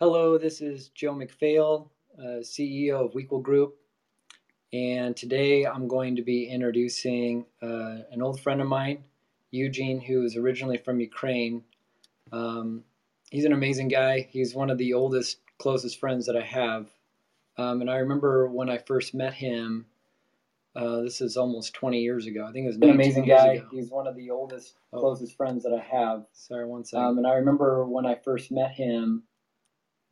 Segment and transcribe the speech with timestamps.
[0.00, 3.76] Hello, this is Joe McPhail, uh, CEO of Wequel Group,
[4.72, 9.04] and today I'm going to be introducing uh, an old friend of mine,
[9.52, 11.62] Eugene, who is originally from Ukraine.
[12.32, 12.82] Um,
[13.30, 14.28] he's an amazing guy.
[14.28, 16.88] He's one of the oldest, closest friends that I have.
[17.56, 19.86] Um, and I remember when I first met him,
[20.74, 22.44] uh, this is almost 20 years ago.
[22.44, 23.52] I think it was an amazing guy.
[23.52, 23.68] Ago.
[23.70, 24.98] He's one of the oldest, oh.
[24.98, 26.26] closest friends that I have.
[26.32, 27.04] Sorry, one second.
[27.04, 29.22] Um, and I remember when I first met him,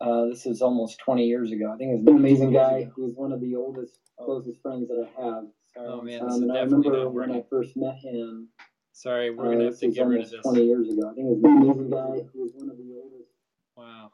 [0.02, 1.72] uh, this is almost 20 years ago.
[1.72, 2.90] I think it was an amazing guy.
[2.94, 4.24] He was one of the oldest, oh.
[4.24, 5.44] closest friends that I have.
[5.74, 8.48] Sorry, oh man, um, and I remember when I first met him.
[8.92, 10.42] Sorry, we're uh, gonna have to get rid of this.
[10.42, 11.08] 20 years ago.
[11.08, 12.28] I think it was an amazing guy.
[12.32, 13.30] He was one of the oldest.
[13.76, 14.10] Wow,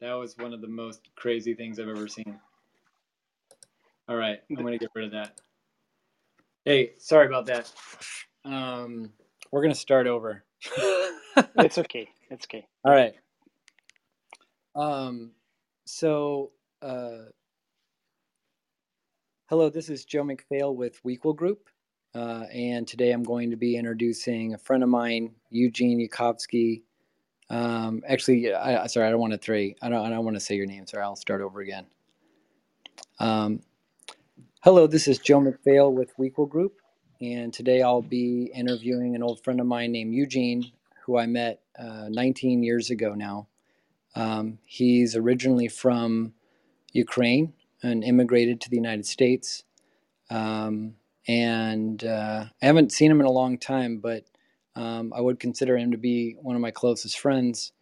[0.00, 2.38] that was one of the most crazy things I've ever seen.
[4.08, 5.40] All right, I'm gonna get rid of that.
[6.64, 7.70] Hey, sorry about that.
[8.44, 9.10] Um,
[9.50, 10.44] we're gonna start over.
[11.58, 12.08] it's okay.
[12.30, 12.66] It's okay.
[12.84, 13.14] All right.
[14.74, 15.32] Um,
[15.86, 16.50] so,
[16.82, 17.26] uh,
[19.48, 21.68] hello, this is Joe McPhail with Wequel Group.
[22.14, 26.82] Uh, and today I'm going to be introducing a friend of mine, Eugene Yukovsky.
[27.50, 29.76] Um, actually, I, sorry, I don't want to three.
[29.82, 30.04] I don't.
[30.04, 30.86] I don't want to say your name.
[30.86, 31.86] Sorry, I'll start over again.
[33.18, 33.60] Um,
[34.62, 36.80] hello, this is Joe McPhail with Wequel Group,
[37.20, 40.70] and today I'll be interviewing an old friend of mine named Eugene,
[41.04, 43.48] who I met uh, 19 years ago now.
[44.14, 46.34] Um, he's originally from
[46.92, 49.64] Ukraine and immigrated to the United States.
[50.30, 50.94] Um,
[51.26, 54.24] and uh, I haven't seen him in a long time, but
[54.76, 57.72] um, I would consider him to be one of my closest friends.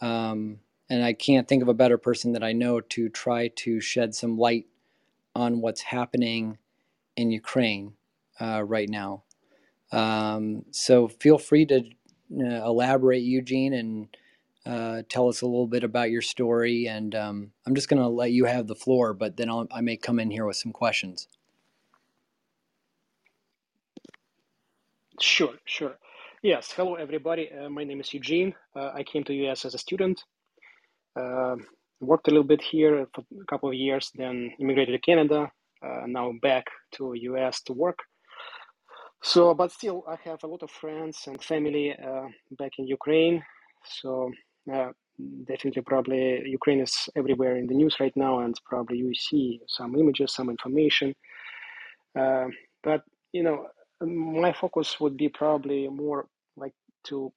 [0.00, 3.80] Um, and I can't think of a better person that I know to try to
[3.80, 4.66] shed some light
[5.34, 6.58] on what's happening
[7.16, 7.94] in Ukraine
[8.40, 9.22] uh, right now.
[9.90, 14.08] Um, so feel free to uh, elaborate, Eugene, and
[14.64, 16.86] uh, tell us a little bit about your story.
[16.86, 19.80] And um, I'm just going to let you have the floor, but then I'll, I
[19.80, 21.28] may come in here with some questions.
[25.20, 25.96] Sure, sure.
[26.42, 27.50] Yes, hello everybody.
[27.52, 28.54] Uh, my name is Eugene.
[28.74, 30.24] Uh, I came to US as a student.
[31.14, 31.54] Uh,
[32.00, 35.52] worked a little bit here for a couple of years, then immigrated to Canada.
[35.84, 37.98] Uh, now back to US to work.
[39.22, 42.26] So, but still, I have a lot of friends and family uh,
[42.58, 43.44] back in Ukraine.
[43.84, 44.32] So
[44.66, 49.94] definitely, probably Ukraine is everywhere in the news right now, and probably you see some
[49.96, 51.14] images, some information.
[52.18, 52.46] Uh,
[52.82, 53.02] but
[53.32, 53.66] you know,
[54.00, 56.74] my focus would be probably more like
[57.04, 57.32] to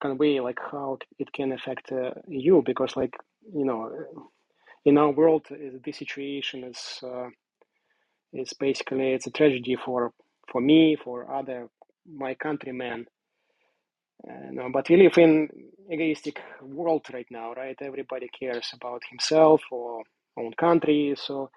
[0.00, 3.14] convey like how it can affect uh, you, because like
[3.54, 3.90] you know,
[4.84, 7.28] in our world, uh, this situation is uh,
[8.32, 10.12] is basically it's a tragedy for
[10.50, 11.68] for me, for other
[12.06, 13.06] my countrymen
[14.28, 15.48] uh, no, but we live in
[15.90, 17.76] egoistic world right now, right?
[17.80, 20.02] Everybody cares about himself or
[20.38, 21.14] own country.
[21.16, 21.50] So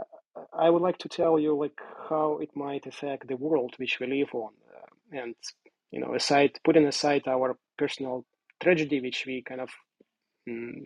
[0.00, 0.04] uh,
[0.52, 4.06] I would like to tell you like how it might affect the world which we
[4.06, 5.34] live on, uh, and
[5.92, 8.24] you know, aside putting aside our personal
[8.62, 9.70] tragedy which we kind of
[10.48, 10.84] mm,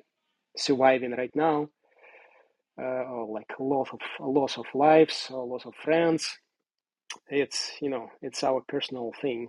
[0.57, 1.69] surviving right now,
[2.81, 6.39] uh, or like loss of loss of lives or loss of friends.
[7.29, 9.49] It's you know it's our personal thing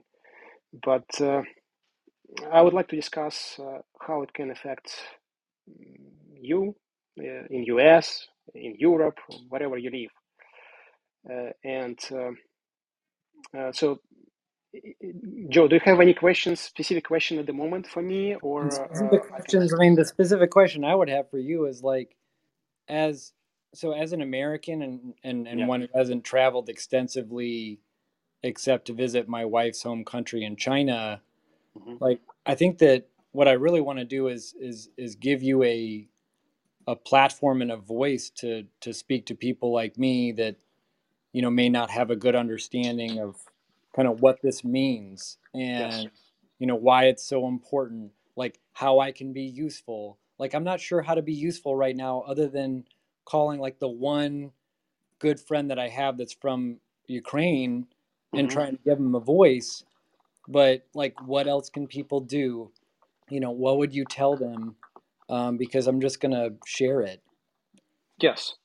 [0.74, 1.42] but uh,
[2.52, 4.94] I would like to discuss uh, how it can affect
[5.70, 5.98] mm,
[6.40, 6.76] you
[7.20, 10.12] uh, in US, in Europe, wherever you live.
[11.30, 12.52] Uh, and uh,
[13.58, 14.00] uh, so,
[15.50, 19.28] Joe, do you have any questions, specific question at the moment for me, or specific
[19.30, 19.74] questions?
[19.74, 22.16] I, I mean, the specific question I would have for you is like,
[22.88, 23.34] as
[23.74, 25.68] so as an American and and, and yeah.
[25.68, 27.80] one who hasn't traveled extensively
[28.44, 31.22] except to visit my wife's home country in China.
[31.78, 31.96] Mm-hmm.
[32.00, 35.64] Like I think that what I really want to do is is is give you
[35.64, 36.08] a
[36.88, 40.56] a platform and a voice to to speak to people like me that
[41.34, 43.38] you know may not have a good understanding of
[43.96, 46.08] kind of what this means and yes.
[46.60, 50.80] you know why it's so important like how I can be useful like I'm not
[50.80, 52.86] sure how to be useful right now other than
[53.26, 54.52] calling like the one
[55.20, 56.78] good friend that I have that's from
[57.08, 57.88] Ukraine
[58.34, 58.58] and mm-hmm.
[58.58, 59.84] trying to give them a voice
[60.48, 62.72] but like what else can people do?
[63.30, 64.76] You know what would you tell them?
[65.30, 67.22] Um, because i'm just going to share it.
[68.20, 68.56] Yes.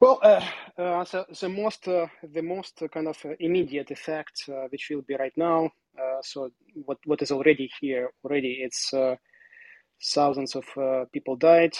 [0.00, 0.44] Well uh,
[0.76, 5.14] uh, so the most uh, the most kind of immediate effect uh, which will be
[5.14, 6.50] right now uh, so
[6.86, 9.14] what what is already here already it's uh,
[10.02, 10.64] thousands of
[11.12, 11.74] people died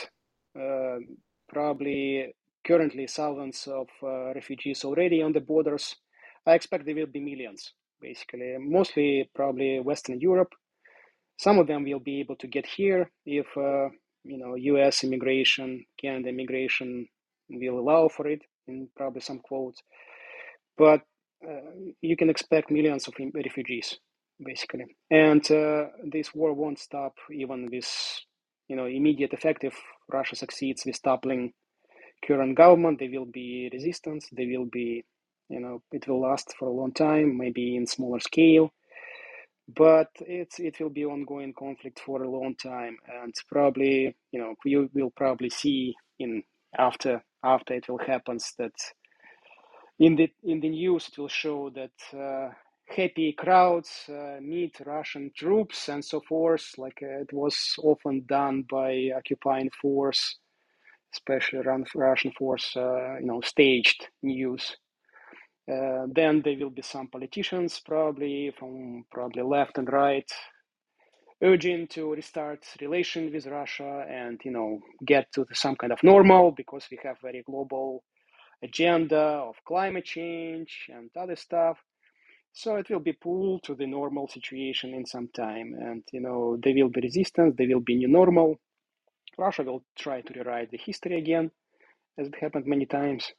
[1.49, 2.33] probably
[2.65, 3.89] currently thousands of
[4.37, 5.97] refugees already on the borders
[6.47, 10.53] I expect there will be millions, basically, mostly probably Western Europe,
[11.43, 13.89] some of them will be able to get here if uh,
[14.25, 15.05] you know U.S.
[15.05, 17.09] immigration, Canada immigration
[17.49, 19.83] will allow for it in probably some quotes,
[20.79, 21.01] but
[21.45, 23.99] uh, you can expect millions of refugees
[24.45, 27.91] basically, and uh, this war won't stop even with
[28.69, 29.75] you know immediate effect if
[30.13, 31.53] Russia succeeds with toppling
[32.25, 33.01] current government.
[33.01, 34.29] There will be resistance.
[34.31, 35.05] There will be
[35.49, 38.71] you know it will last for a long time, maybe in smaller scale
[39.77, 44.55] but it's it will be ongoing conflict for a long time and probably you know
[44.65, 46.43] you will probably see in
[46.79, 48.73] after after it will happens that
[49.99, 52.51] in the in the news it will show that uh,
[52.89, 58.65] happy crowds uh, meet russian troops and so forth like uh, it was often done
[58.71, 60.39] by occupying force
[61.15, 61.61] especially
[61.95, 64.77] russian force uh, you know staged news
[65.73, 70.31] uh, then there will be some politicians, probably from probably left and right,
[71.43, 76.53] urging to restart relation with Russia and you know get to some kind of normal
[76.53, 78.05] because we have very global
[78.63, 81.79] agenda of climate change and other stuff.
[82.53, 86.59] So it will be pulled to the normal situation in some time, and you know
[86.63, 87.55] there will be resistance.
[87.57, 88.57] There will be new normal.
[89.39, 91.51] Russia will try to rewrite the history again,
[92.19, 93.33] as it happened many times.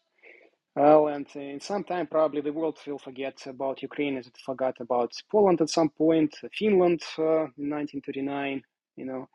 [0.76, 4.78] Well, and in some time, probably the world will forget about Ukraine as it forgot
[4.80, 8.64] about Poland at some point, Finland uh, in 1939,
[8.96, 9.30] you know,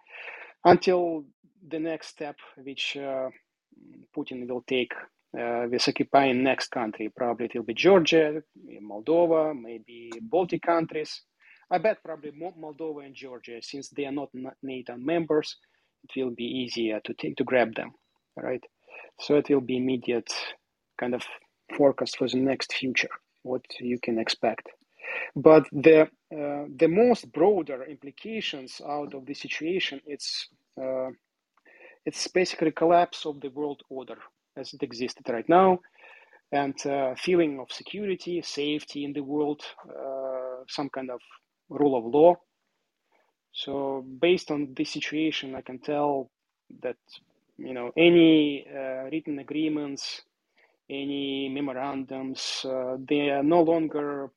[0.64, 1.24] until
[1.68, 3.30] the next step, which uh,
[4.16, 4.92] Putin will take
[5.38, 7.08] uh, with occupying next country.
[7.08, 8.42] Probably it will be Georgia,
[8.82, 11.22] Moldova, maybe Baltic countries.
[11.70, 14.30] I bet probably Moldova and Georgia, since they are not
[14.62, 15.56] NATO members,
[16.02, 17.92] it will be easier to take to grab them,
[18.36, 18.64] right?
[19.20, 20.32] So it will be immediate
[20.98, 21.22] kind of
[21.76, 23.10] forecast for the next future,
[23.42, 24.68] what you can expect.
[25.36, 30.48] But the uh, the most broader implications out of the situation it's
[30.80, 31.10] uh,
[32.06, 34.18] it's basically collapse of the world order
[34.56, 35.80] as it existed right now,
[36.52, 41.20] and uh, feeling of security, safety in the world, uh, some kind of
[41.70, 42.34] rule of law.
[43.52, 46.30] So based on this situation, I can tell
[46.82, 46.96] that
[47.56, 50.22] you know any uh, written agreements
[50.90, 52.64] any memorandums.
[52.64, 54.30] Uh, they are no longer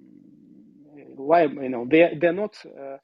[0.00, 1.62] mm, liable.
[1.62, 2.98] You know, they they're not uh,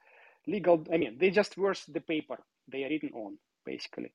[0.47, 0.85] legal.
[0.93, 2.39] I mean, they just worth the paper
[2.69, 3.39] they are written on.
[3.67, 4.13] Basically,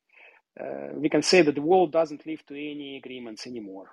[0.59, 3.89] uh, we can say that the world doesn't live to any agreements anymore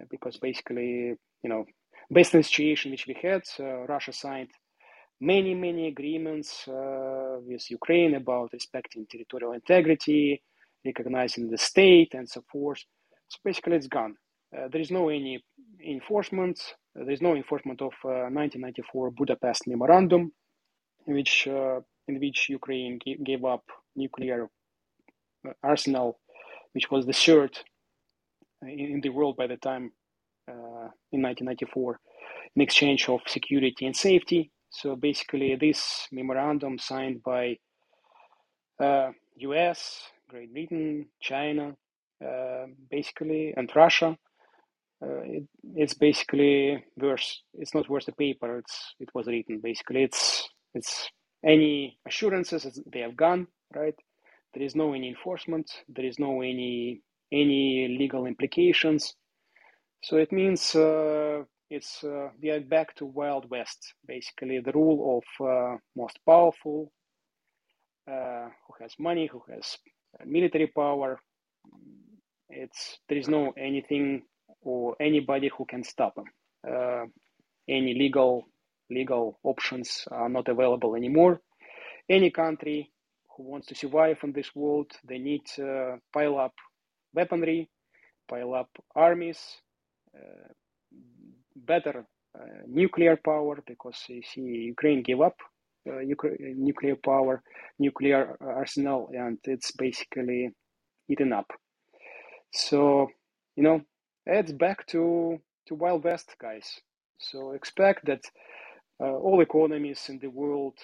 [0.00, 1.66] uh, because basically, you know,
[2.12, 4.50] based on the situation which we had, uh, Russia signed
[5.20, 10.42] many many agreements uh, with Ukraine about respecting territorial integrity,
[10.84, 12.84] recognizing the state, and so forth.
[13.28, 14.16] So basically, it's gone.
[14.56, 15.42] Uh, there is no any
[15.84, 16.58] enforcement.
[16.98, 20.32] Uh, there is no enforcement of 1994 uh, Budapest Memorandum,
[21.06, 23.64] in which in which Ukraine gave up
[23.96, 24.48] nuclear
[25.62, 26.18] arsenal,
[26.72, 27.58] which was the third
[28.62, 29.92] in, in the world by the time
[30.48, 31.98] uh, in 1994
[32.54, 34.50] in exchange of security and safety.
[34.70, 37.56] So basically, this memorandum signed by
[38.78, 41.85] uh, U.S., Great Britain, China, uh,
[42.90, 44.16] basically, and Russia.
[45.02, 47.42] Uh, it, it's basically worse.
[47.54, 48.58] It's not worth the paper.
[48.58, 49.60] It's it was written.
[49.62, 51.10] Basically, it's it's
[51.44, 53.94] any assurances they have gone right.
[54.54, 55.70] There is no any enforcement.
[55.88, 59.14] There is no any any legal implications.
[60.02, 63.94] So it means uh, it's uh, we are back to Wild West.
[64.06, 66.92] Basically, the rule of uh, most powerful,
[68.10, 69.76] uh, who has money, who has
[70.24, 71.20] military power,
[72.48, 74.22] it's there is no anything
[74.62, 76.26] or anybody who can stop them.
[76.66, 77.04] Uh,
[77.68, 78.44] any legal
[78.90, 81.40] legal options are not available anymore.
[82.08, 82.90] Any country
[83.36, 86.54] who wants to survive in this world, they need to pile up
[87.12, 87.68] weaponry,
[88.28, 89.40] pile up armies,
[90.14, 90.52] uh,
[91.54, 92.06] better
[92.38, 95.36] uh, nuclear power because you see Ukraine gave up
[95.88, 96.00] uh,
[96.56, 97.42] nuclear power,
[97.78, 100.50] nuclear arsenal, and it's basically
[101.08, 101.46] eaten up.
[102.56, 103.08] So,
[103.54, 103.82] you know,
[104.24, 106.80] it's back to, to Wild West, guys.
[107.18, 108.22] So expect that
[108.98, 110.78] uh, all economies in the world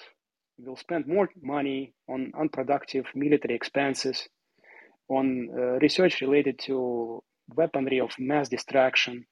[0.58, 4.28] will spend more money on unproductive military expenses,
[5.08, 7.22] on uh, research related to
[7.56, 9.24] weaponry of mass destruction,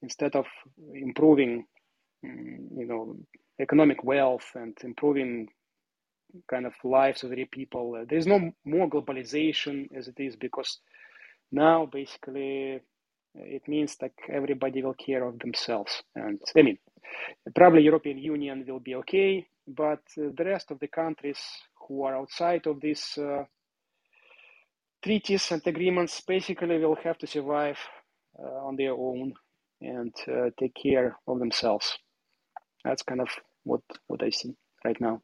[0.00, 0.46] instead of
[0.94, 1.66] improving,
[2.24, 3.16] mm, you know,
[3.60, 5.46] economic wealth and improving
[6.50, 7.98] kind of lives of the people.
[8.00, 10.80] Uh, there's no more globalization as it is because
[11.52, 12.80] now, basically,
[13.34, 16.02] it means that everybody will care of themselves.
[16.14, 16.78] And I mean,
[17.54, 21.40] probably European Union will be okay but uh, the rest of the countries
[21.86, 23.44] who are outside of these uh,
[25.02, 27.78] treaties and agreements basically will have to survive
[28.38, 29.34] uh, on their own
[29.80, 30.14] and
[30.58, 31.98] take care of themselves.
[32.84, 33.28] That's kind of
[33.64, 34.54] what what I see
[34.84, 35.20] right now.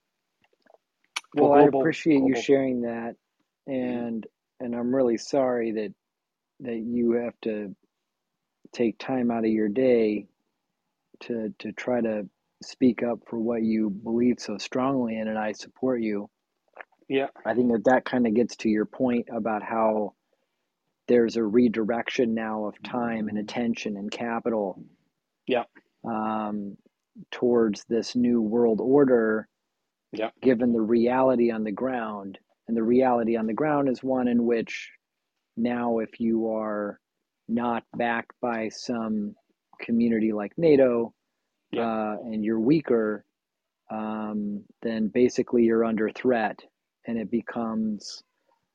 [1.35, 2.31] Well, global, I appreciate global.
[2.31, 3.15] you sharing that,
[3.67, 4.65] and mm-hmm.
[4.65, 5.95] and I'm really sorry that
[6.61, 7.75] that you have to
[8.73, 10.27] take time out of your day
[11.21, 12.29] to to try to
[12.63, 16.29] speak up for what you believe so strongly in, and I support you.
[17.09, 20.15] Yeah, I think that that kind of gets to your point about how
[21.07, 24.83] there's a redirection now of time and attention and capital.
[25.47, 25.65] Yeah.
[26.05, 26.77] Um,
[27.33, 29.49] towards this new world order
[30.13, 30.31] yeah.
[30.43, 32.39] given the reality on the ground.
[32.67, 34.91] And the reality on the ground is one in which
[35.59, 37.01] now, if you are
[37.49, 39.35] not backed by some
[39.81, 41.15] community like NATO
[41.73, 41.83] yeah.
[41.83, 43.25] uh, and you're weaker,
[43.91, 46.61] um, then basically you're under threat.
[47.07, 48.23] And it becomes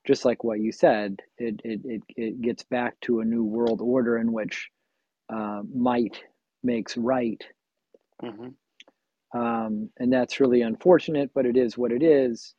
[0.06, 3.80] just like what you said, it, it, it, it gets back to a new world
[3.82, 4.70] order in which
[5.32, 6.22] uh, might
[6.63, 7.42] makes right.
[8.22, 9.40] Mm-hmm.
[9.40, 12.54] Um, and that's really unfortunate, but it is what it is.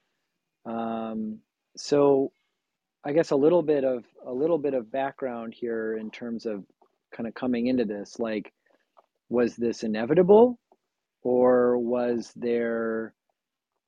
[0.66, 1.38] Um,
[1.76, 2.33] so,
[3.04, 6.64] I guess a little bit of a little bit of background here in terms of
[7.12, 8.18] kind of coming into this.
[8.18, 8.52] Like,
[9.28, 10.58] was this inevitable,
[11.23, 13.14] or was there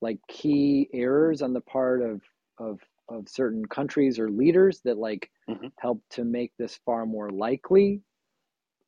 [0.03, 2.21] like key errors on the part of
[2.59, 5.69] of of certain countries or leaders that like mm-hmm.
[5.79, 8.03] helped to make this far more likely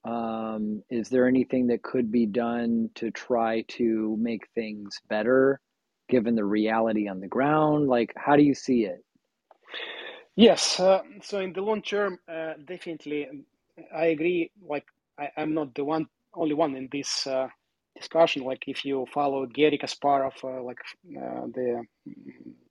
[0.04, 5.60] um, is there anything that could be done to try to make things better
[6.08, 7.88] given the reality on the ground?
[7.88, 9.04] Like, how do you see it?
[10.38, 10.78] Yes.
[10.78, 13.26] Uh, so, in the long term, uh, definitely,
[13.92, 14.52] I agree.
[14.62, 14.84] Like,
[15.18, 17.48] I, am not the one, only one in this uh,
[17.96, 18.44] discussion.
[18.44, 20.78] Like, if you follow Garry Kasparov, uh, like
[21.08, 21.82] uh, the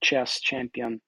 [0.02, 1.02] chess champion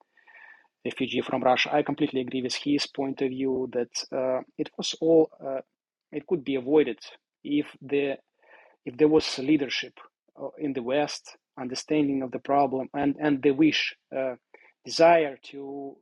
[0.84, 4.94] refugee from Russia, I completely agree with his point of view that uh, it was
[5.00, 5.32] all
[6.12, 7.00] it could be avoided
[7.42, 8.18] if the
[8.86, 9.94] if there was leadership
[10.58, 13.96] in the West, understanding of the problem, and and the wish,
[14.84, 15.96] desire to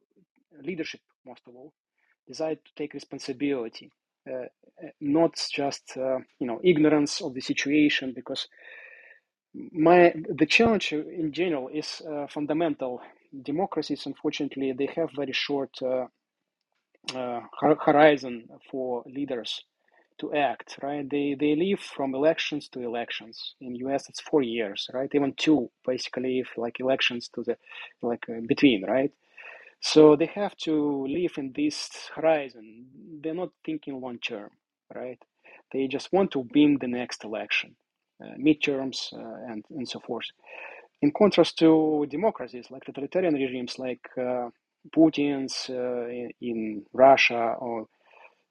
[0.64, 1.74] leadership most of all,
[2.28, 3.92] desire to take responsibility,
[4.30, 4.46] uh,
[5.02, 8.14] not just uh, you know ignorance of the situation.
[8.16, 8.48] Because
[9.72, 13.02] my the challenge in general is uh, fundamental.
[13.44, 15.72] Democracies, unfortunately, they have very short
[17.16, 17.42] uh,
[17.86, 19.64] horizon for leaders
[20.20, 21.10] to act, right?
[21.10, 23.56] They they live from elections to elections.
[23.62, 25.10] In US, it's four years, right?
[25.14, 27.58] Even two, basically, if like elections to the
[28.02, 29.12] like uh, between, right?
[29.82, 32.88] So they have to live in this horizon.
[33.24, 34.52] They're not thinking long term,
[34.94, 35.20] right?
[35.72, 37.76] They just want to win the next election,
[38.24, 40.26] uh, midterms, uh, and and so forth.
[41.02, 44.50] In contrast to democracies like totalitarian regimes like uh,
[44.96, 47.88] Putin's uh, in, in Russia or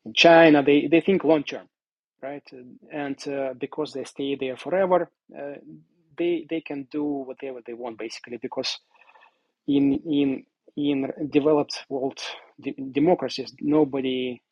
[0.05, 1.69] in China, they, they think long term,
[2.23, 2.45] right?
[2.93, 5.55] And uh, because they stay there forever, uh,
[6.19, 8.39] they they can do whatever they want basically.
[8.39, 8.79] Because
[9.69, 12.21] in in in developed world
[12.61, 14.43] de- democracies, nobody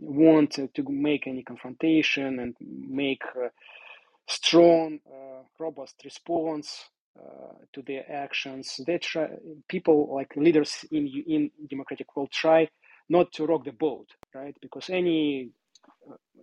[0.00, 3.22] want to make any confrontation and make
[4.28, 8.80] strong, uh, robust response uh, to their actions.
[8.86, 9.28] They try
[9.68, 12.68] people like leaders in in democratic world try
[13.10, 14.56] not to rock the boat, right?
[14.62, 15.50] Because any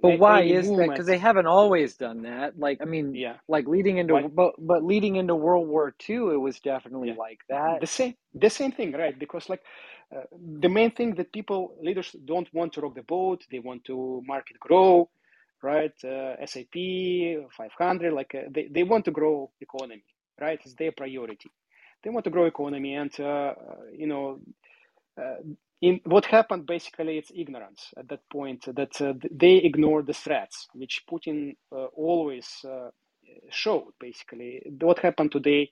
[0.01, 0.93] but why is movement, that?
[0.93, 2.59] Because they haven't always done that.
[2.59, 4.27] Like, I mean, yeah, like leading into, why?
[4.27, 7.15] but but leading into World War II, it was definitely yeah.
[7.17, 7.81] like that.
[7.81, 9.17] The same, the same thing, right?
[9.17, 9.61] Because like
[10.15, 10.21] uh,
[10.59, 13.45] the main thing that people leaders don't want to rock the boat.
[13.51, 15.09] They want to market grow,
[15.61, 15.93] right?
[16.03, 20.03] Uh, S&P 500, like uh, they they want to grow economy,
[20.39, 20.59] right?
[20.63, 21.49] It's their priority.
[22.03, 23.53] They want to grow economy, and uh, uh,
[23.91, 24.39] you know.
[25.81, 30.67] In what happened basically it's ignorance at that point that uh, they ignored the threats
[30.73, 32.89] which putin uh, always uh,
[33.51, 34.61] showed basically.
[34.81, 35.71] What happened today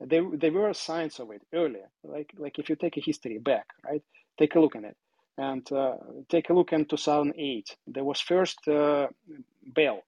[0.00, 1.88] there, there were signs of it earlier.
[2.04, 4.02] Like like if you take a history back right?
[4.38, 4.96] Take a look at it.
[5.38, 5.96] And uh,
[6.30, 9.08] take a look in 2008 there was first uh,
[9.74, 10.02] bell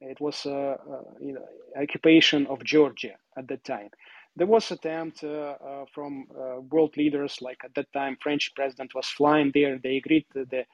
[0.00, 0.76] it was uh,
[1.20, 1.46] you know,
[1.80, 3.90] occupation of georgia at that time
[4.36, 8.94] there was attempt uh, uh, from uh, world leaders, like at that time, French president
[8.94, 9.78] was flying there.
[9.78, 10.64] They agreed to the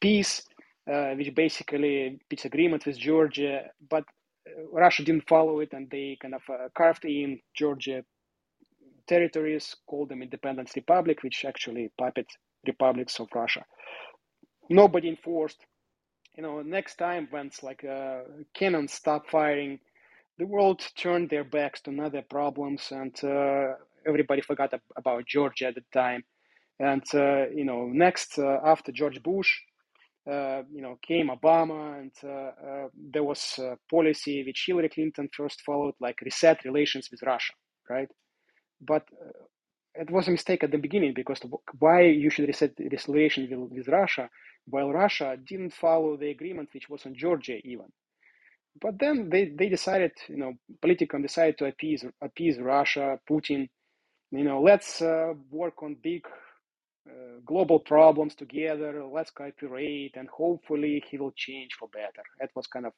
[0.00, 0.42] peace,
[0.84, 4.04] which basically peace agreement with Georgia, but
[4.72, 6.42] Russia didn't follow it, and they kind of
[6.74, 8.04] carved in Georgia
[9.06, 12.26] territories, called them independent republic, which actually puppet
[12.66, 13.64] republics of Russia.
[14.68, 15.64] Nobody enforced.
[16.36, 18.20] You know, next time when like uh,
[18.54, 19.78] cannons stop firing
[20.38, 23.74] the world turned their backs to other problems, and uh,
[24.06, 26.24] everybody forgot about Georgia at the time.
[26.78, 29.56] And uh, you know, next uh, after George Bush,
[30.30, 35.62] uh, you know, came Obama, and uh, there was a policy which Hillary Clinton first
[35.62, 37.54] followed, like reset relations with Russia,
[37.88, 38.08] right?
[38.80, 39.04] But
[39.94, 41.40] it was a mistake at the beginning because
[41.78, 42.72] why you should reset
[43.08, 44.28] relations with, with Russia
[44.66, 47.86] while Russia didn't follow the agreement which was on Georgia even.
[48.80, 53.68] But then they, they decided, you know, Politico decided to appease appease Russia, Putin.
[54.30, 56.26] You know, let's uh, work on big
[57.08, 59.04] uh, global problems together.
[59.04, 62.22] Let's cooperate, and hopefully he will change for better.
[62.40, 62.92] That was kind of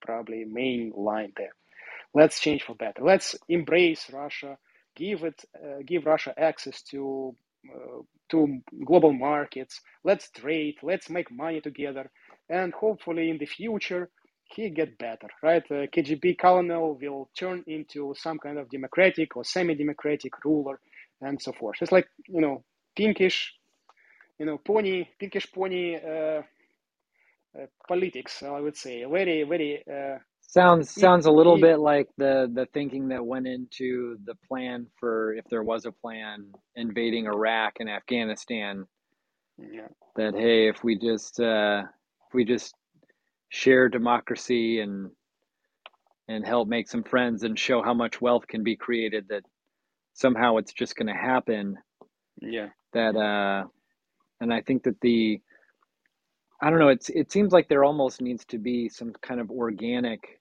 [0.00, 1.54] probably main line there.
[2.14, 3.02] Let's change for better.
[3.02, 4.58] Let's embrace Russia.
[4.96, 7.34] Give it, uh, give Russia access to
[7.74, 9.80] uh, to global markets.
[10.04, 10.76] Let's trade.
[10.82, 12.10] Let's make money together,
[12.48, 14.10] and hopefully in the future
[14.44, 15.62] he get better, right?
[15.70, 20.80] Uh, KGB colonel will turn into some kind of democratic or semi-democratic ruler,
[21.20, 21.78] and so forth.
[21.80, 22.64] It's like you know,
[22.96, 23.54] pinkish,
[24.38, 26.42] you know, pony, pinkish pony uh,
[27.58, 28.42] uh, politics.
[28.42, 29.84] I would say very, very.
[29.90, 34.86] Uh, sounds sounds a little bit like the the thinking that went into the plan
[35.00, 38.86] for if there was a plan invading Iraq and Afghanistan.
[39.58, 39.88] Yeah.
[40.16, 41.82] That hey, if we just uh,
[42.28, 42.74] if we just
[43.54, 45.10] share democracy and
[46.26, 49.44] and help make some friends and show how much wealth can be created that
[50.12, 51.78] somehow it's just going to happen
[52.42, 53.64] yeah that uh
[54.40, 55.40] and i think that the
[56.60, 59.52] i don't know it's it seems like there almost needs to be some kind of
[59.52, 60.40] organic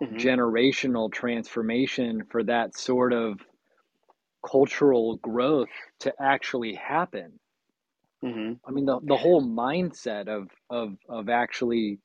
[0.00, 0.14] mm-hmm.
[0.14, 3.40] generational transformation for that sort of
[4.48, 7.32] cultural growth to actually happen
[8.22, 8.52] mm-hmm.
[8.64, 11.98] i mean the, the whole mindset of of of actually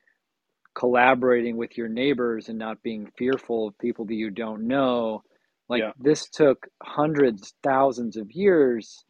[0.76, 5.22] collaborating with your neighbors and not being fearful of people that you don't know.
[5.70, 5.92] Like yeah.
[6.00, 9.04] this took hundreds thousands of years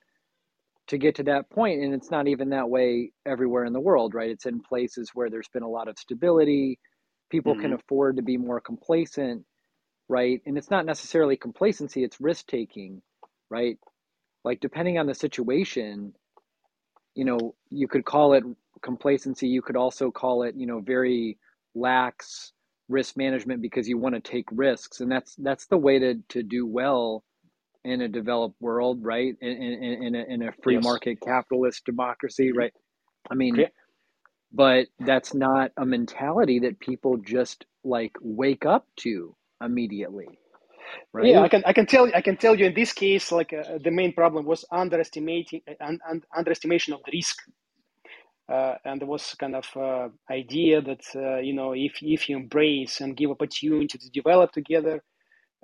[0.88, 4.14] to get to that point and it's not even that way everywhere in the world
[4.14, 4.30] right?
[4.30, 6.80] It's in places where there's been a lot of stability.
[7.30, 7.62] People mm-hmm.
[7.62, 9.46] can afford to be more complacent
[10.10, 10.42] right?
[10.46, 13.02] And it's not necessarily complacency it's risk taking
[13.50, 13.78] right?
[14.44, 16.14] Like depending on the situation
[17.16, 18.44] you know you could call it
[18.82, 21.38] complacency you could also call it you know very
[21.76, 22.54] lax
[22.90, 26.44] risk management because you want to take risks and that's that's the way to to
[26.44, 27.24] do well
[27.84, 29.36] in a developed world right?
[29.42, 30.84] In in, in, a, in a free yes.
[30.84, 32.60] market capitalist democracy mm-hmm.
[32.60, 32.74] right?
[33.30, 33.66] I mean
[34.54, 40.28] but that's not a mentality that people just like wake up to immediately
[41.14, 41.28] right?
[41.28, 43.78] Yeah i can i can tell i can tell you in this case like uh,
[43.84, 47.38] the main problem was underestimating uh, un, un, underestimation of the risk
[48.86, 53.02] and there was kind of uh, idea that uh, you know if if you embrace
[53.02, 55.04] and give opportunity to develop together,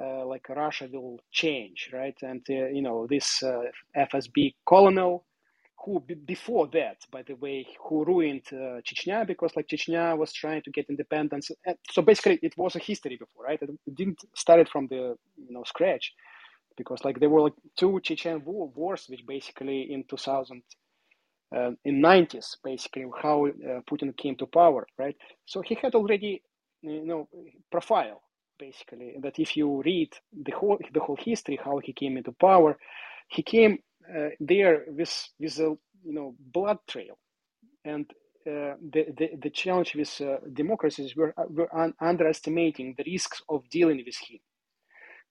[0.04, 2.16] uh, like Russia will change, right?
[2.22, 3.64] And uh, you know this uh,
[3.98, 5.26] FSB colonel,
[5.86, 10.72] who before that, by the way, who ruined Chechnya because like Chechnya was trying to
[10.72, 11.52] get independence.
[11.92, 13.62] So basically, it was a history before, right?
[13.62, 16.14] It didn't start it from the you know scratch,
[16.78, 20.64] because like there were like two Chechen war- wars, which basically in 2000
[21.56, 25.16] uh, in 90s basically how uh, putin came to power right?
[25.46, 26.44] So he had already
[26.82, 27.30] you know
[27.72, 28.22] profile
[28.60, 32.78] basically that if you read the whole the whole history how he came into power
[33.30, 33.80] he came
[34.16, 37.18] uh, there with with a you know blood trail.
[37.86, 38.10] And
[38.48, 43.70] uh, the, the the challenge with uh, democracies were, were un- underestimating the risks of
[43.70, 44.40] dealing with him.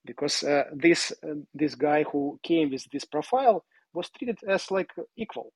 [0.05, 1.13] Because uh, this
[1.53, 5.51] this guy who came with this profile was treated as like equal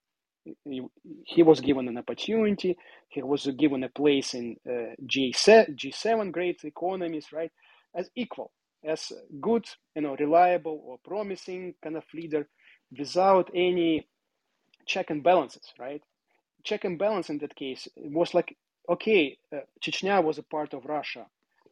[0.65, 2.77] he, was given an opportunity.
[3.09, 7.51] He was given a place in uh, G7, G7 great economies, right,
[7.95, 8.51] as equal,
[8.83, 12.47] as good, you know, reliable or promising kind of leader,
[12.97, 14.07] without any
[14.85, 16.01] check and balances, right?
[16.63, 18.55] Check and balance in that case was like,
[18.89, 21.25] okay, uh, Chechnya was a part of Russia,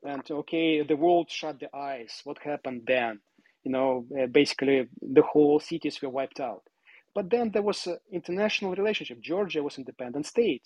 [0.04, 2.22] and okay, the world shut the eyes.
[2.24, 3.20] What happened then?
[3.64, 6.64] You know, uh, basically the whole cities were wiped out
[7.16, 9.20] but then there was an international relationship.
[9.22, 10.64] Georgia was an independent state.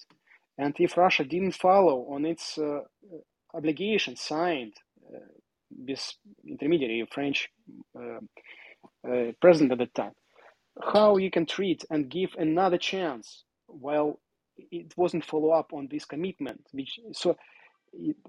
[0.58, 2.82] And if Russia didn't follow on its uh,
[3.54, 4.74] obligation signed
[5.14, 5.20] uh,
[5.88, 6.14] with
[6.48, 7.50] intermediary French
[7.98, 8.20] uh,
[9.10, 10.14] uh, president at the time,
[10.94, 14.20] how you can treat and give another chance while
[14.72, 16.62] it wasn't follow up on this commitment.
[16.72, 17.36] Which so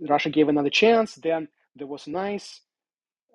[0.00, 1.16] Russia gave another chance.
[1.16, 2.61] Then there was nice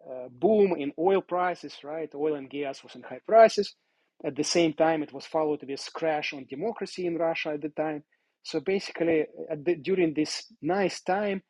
[0.10, 2.10] uh, boom in oil prices, right?
[2.16, 3.76] Oil and gas was in high prices
[4.26, 7.62] at the same time, it was followed with a crash on democracy in Russia at
[7.62, 8.04] the time.
[8.44, 9.26] So basically,
[9.64, 11.42] the, during this nice time,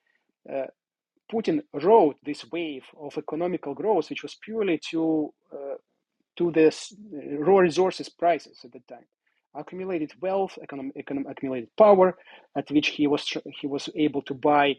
[0.52, 0.66] uh,
[1.32, 5.76] Putin rode this wave of economical growth, which was purely to uh,
[6.38, 6.74] to the
[7.40, 9.06] raw resources prices at the time,
[9.56, 12.18] accumulated wealth, economic, economic, accumulated power,
[12.56, 13.26] at which he was
[13.62, 14.76] he was able to buy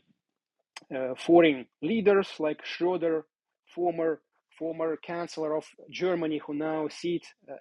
[0.95, 3.27] uh, foreign leaders like Schroeder,
[3.75, 4.21] former
[4.59, 7.55] former chancellor of Germany, who now sits uh,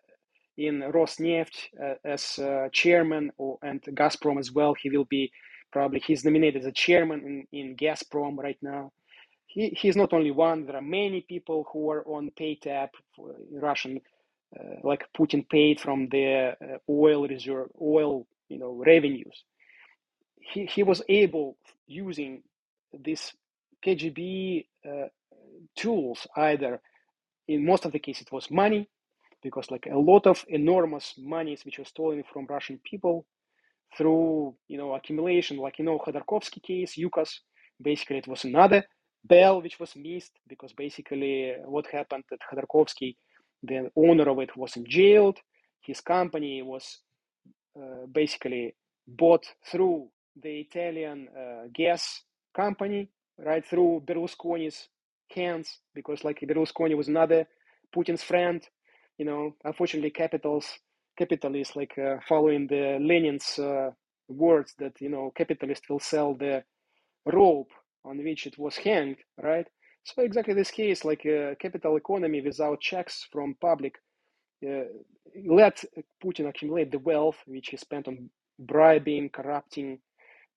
[0.60, 4.74] in Rosneft uh, as uh, chairman, or, and Gazprom as well.
[4.74, 5.32] He will be
[5.72, 8.92] probably he's nominated as a chairman in, in Gazprom right now.
[9.48, 10.66] He, he's not only one.
[10.66, 14.02] There are many people who are on pay tab for Russian,
[14.60, 19.44] uh, like Putin paid from the uh, oil reserve, oil you know revenues.
[20.42, 22.44] He he was able using
[22.94, 23.34] this
[23.86, 25.08] KGB uh,
[25.78, 26.82] tools either
[27.48, 28.90] in most of the cases it was money
[29.42, 33.26] because like a lot of enormous monies which were stolen from Russian people
[33.98, 37.40] through you know accumulation, like you know Khodorkovsky case, Yukos.
[37.82, 38.84] Basically, it was another
[39.24, 43.16] bell which was missed because basically what happened at Khodorkovsky,
[43.64, 45.38] the owner of it wasn't jailed.
[45.82, 47.00] His company was
[47.78, 48.76] uh, basically
[49.08, 50.10] bought through
[50.42, 52.24] the Italian uh, gas
[52.56, 54.90] company, right through Berlusconi's
[55.32, 57.48] hands, because like Berlusconi was another
[57.96, 58.62] Putin's friend.
[59.20, 60.80] You know, unfortunately, capitals
[61.20, 63.92] capitalists like uh, following the Lenin's uh,
[64.30, 66.64] words that you know capitalists will sell the
[67.26, 67.72] rope
[68.06, 69.68] on which it was hanged, right?
[70.04, 73.96] So exactly this case, like a uh, capital economy without checks from public,
[74.68, 74.86] uh,
[75.48, 75.84] let
[76.24, 78.30] Putin accumulate the wealth which he spent on
[78.60, 80.00] bribing, corrupting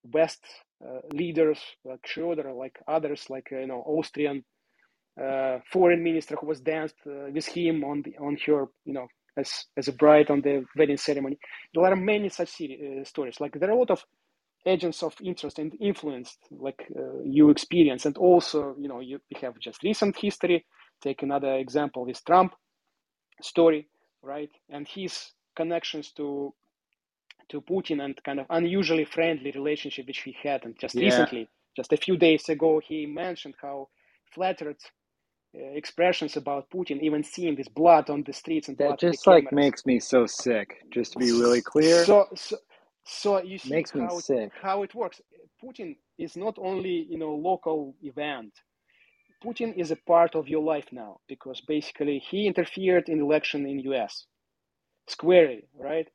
[0.04, 0.44] West
[0.84, 4.44] uh, leaders like Schroeder, like others, like uh, you know Austrian
[5.20, 9.66] uh, foreign minister who was danced with him on the on her you know as
[9.76, 11.38] as a bride on the wedding ceremony.
[11.74, 12.60] There are many such
[13.04, 13.40] stories.
[13.40, 14.04] Like there are a lot of
[14.66, 19.58] agents of interest and influence like uh, you experience and also you know you have
[19.58, 20.64] just recent history
[21.02, 22.54] take another example this trump
[23.40, 23.88] story
[24.22, 26.54] right and his connections to
[27.48, 31.06] to putin and kind of unusually friendly relationship which he had and just yeah.
[31.06, 33.88] recently just a few days ago he mentioned how
[34.32, 35.01] flattered uh,
[35.54, 39.52] Uh, expressions about Putin, even seeing this blood on the streets and that just like
[39.52, 40.78] makes me so sick.
[40.90, 42.56] Just to be really clear, so, so
[43.04, 45.20] so you see Makes how it, how it works.
[45.62, 48.52] Putin is not only you know local event.
[49.44, 53.80] Putin is a part of your life now because basically he interfered in election in
[53.80, 54.24] U.S.
[55.06, 56.08] squarely, right?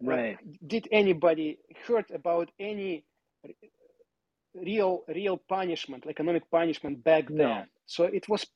[0.00, 0.36] Right.
[0.64, 3.04] did anybody heard about any
[4.54, 7.48] real real punishment, economic punishment back no.
[7.48, 7.66] then?
[7.86, 8.46] So it was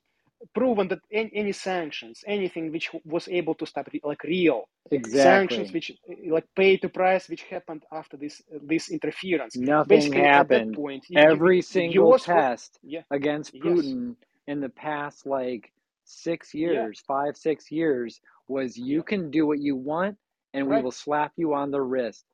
[0.55, 5.21] proven that any, any, sanctions, anything which was able to stop like real exactly.
[5.21, 5.93] sanctions, which
[6.29, 9.57] like pay to price, which happened after this this interference.
[9.57, 10.75] Nothing Basically, happened.
[10.75, 14.29] point, Every you, single test yeah, against Putin yes.
[14.49, 15.73] in the past like
[16.05, 17.15] six years, yeah.
[17.15, 19.03] five six years was you yeah.
[19.03, 20.17] can do what you want,
[20.55, 20.79] and right.
[20.79, 22.25] we will slap you on the wrist.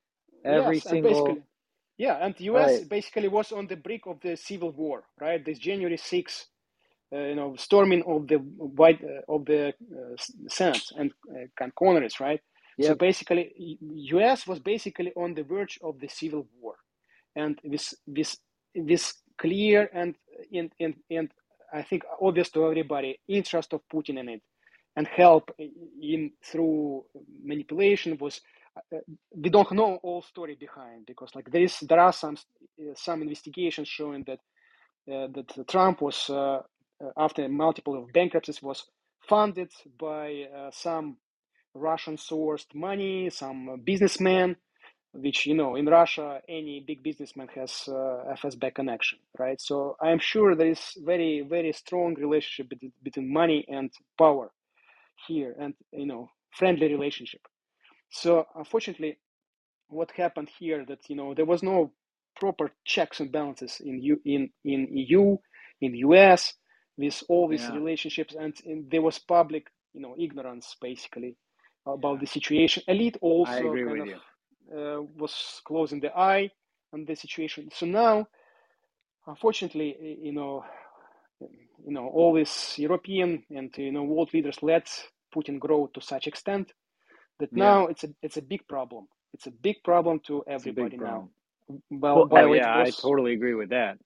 [0.44, 1.38] Every yes, single.
[1.98, 2.78] Yeah, and the U.S.
[2.78, 2.88] Right.
[2.88, 5.44] basically was on the brink of the civil war, right?
[5.44, 6.44] This January 6th uh,
[7.16, 10.16] you know, storming of the white uh, of the uh,
[10.48, 12.40] Senate and uh, Congress, right?
[12.76, 12.88] Yep.
[12.88, 14.46] So basically, U.S.
[14.46, 16.74] was basically on the verge of the civil war,
[17.34, 18.36] and this this
[18.74, 20.14] this clear and
[20.52, 21.30] and and, and
[21.72, 24.42] I think obvious to everybody interest of Putin in it,
[24.96, 27.04] and help in through
[27.42, 28.40] manipulation was.
[28.94, 28.98] Uh,
[29.34, 32.36] we don't know all story behind because like there is there are some
[32.94, 34.38] some investigations showing that
[35.12, 36.62] uh, that Trump was uh, uh,
[37.16, 38.84] after multiple of bankruptcies was
[39.28, 41.16] funded by uh, some
[41.74, 44.56] Russian sourced money, some businessman,
[45.12, 49.60] which you know in Russia any big businessman has uh, FSB connection, right?
[49.60, 54.50] So I am sure there is very very strong relationship between money and power
[55.26, 57.42] here, and you know friendly relationship.
[58.10, 59.18] So unfortunately,
[59.88, 61.92] what happened here that you know there was no
[62.36, 65.36] proper checks and balances in U, in in EU,
[65.80, 66.54] in US,
[66.98, 67.74] with all these yeah.
[67.74, 71.36] relationships and, and, there was public you know ignorance basically
[71.86, 72.20] about yeah.
[72.20, 72.82] the situation.
[72.88, 74.18] Elite also kind of
[74.76, 76.50] uh, was closing the eye
[76.92, 77.68] on the situation.
[77.72, 78.26] So now
[79.26, 80.64] unfortunately you know
[81.40, 84.88] you know all these european and you know world leaders let
[85.34, 86.72] putin grow to such extent
[87.38, 87.64] that yeah.
[87.64, 89.06] now it's a it's a big problem.
[89.34, 91.28] It's a big problem to everybody now.
[91.90, 93.98] well, well yeah was, i totally agree with that.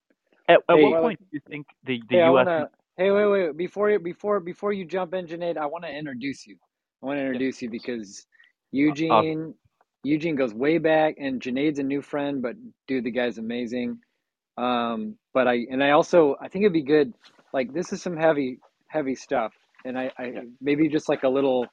[0.47, 3.25] At, at hey, what point do you think the, the hey, us wanna, Hey, wait,
[3.25, 3.57] wait!
[3.57, 6.57] Before you, before, before you jump in, Junaid, I want to introduce you.
[7.01, 8.27] I want to introduce you because
[8.71, 9.55] Eugene,
[10.03, 12.55] Eugene goes way back, and Junaid's a new friend, but
[12.87, 13.97] dude, the guy's amazing.
[14.57, 17.13] Um, but I and I also I think it'd be good.
[17.51, 19.53] Like this is some heavy heavy stuff,
[19.85, 21.65] and I, I maybe just like a little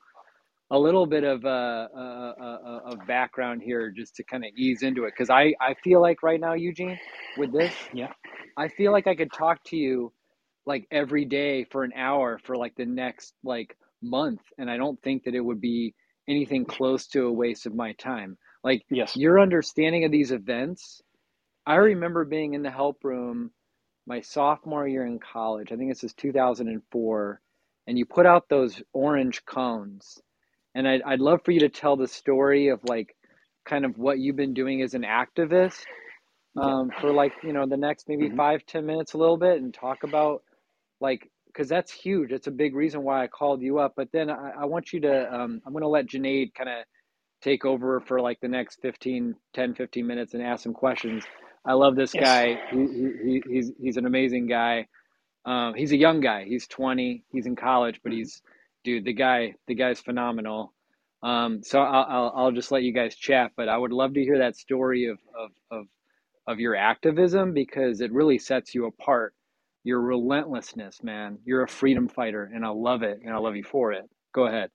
[0.71, 4.83] a little bit of uh, uh, uh of background here just to kind of ease
[4.83, 6.99] into it because I I feel like right now Eugene
[7.37, 8.13] with this yeah
[8.57, 10.13] I feel like I could talk to you
[10.67, 15.01] like every day for an hour for like the next like month and I don't
[15.03, 15.95] think that it would be
[16.29, 18.37] anything close to a waste of my time.
[18.63, 21.01] Like yes your understanding of these events
[21.67, 23.51] I remember being in the help room
[24.07, 25.71] my sophomore year in college.
[25.73, 27.41] I think this is 2004
[27.87, 30.19] and you put out those orange cones
[30.75, 33.15] and I'd, I'd love for you to tell the story of like
[33.65, 35.85] kind of what you've been doing as an activist
[36.57, 38.37] um, for like you know the next maybe mm-hmm.
[38.37, 40.43] five ten minutes a little bit and talk about
[41.01, 42.31] like because that's huge.
[42.31, 43.95] It's a big reason why i called you up.
[43.97, 46.85] But then i, I want you to um, i'm going to let Junaid kind of
[47.43, 51.25] take over for like the next 15 10 15 minutes and ask some questions.
[51.65, 52.25] I love this yes.
[52.25, 52.61] guy.
[52.71, 54.87] He, he, he's he's an amazing guy.
[55.45, 56.45] Um, he's a young guy.
[56.45, 58.19] He's 20 he's in college but mm-hmm.
[58.19, 58.43] he's
[58.85, 60.73] dude the guy the guy's phenomenal.
[61.23, 64.23] Um, so I'll, I'll, I'll just let you guys chat but i would love to
[64.23, 65.87] hear that story of of, of
[66.47, 69.35] of your activism because it really sets you apart.
[69.85, 71.39] Your relentlessness, man.
[71.45, 74.09] You're a freedom fighter, and I love it, and I love you for it.
[74.35, 74.71] Go ahead.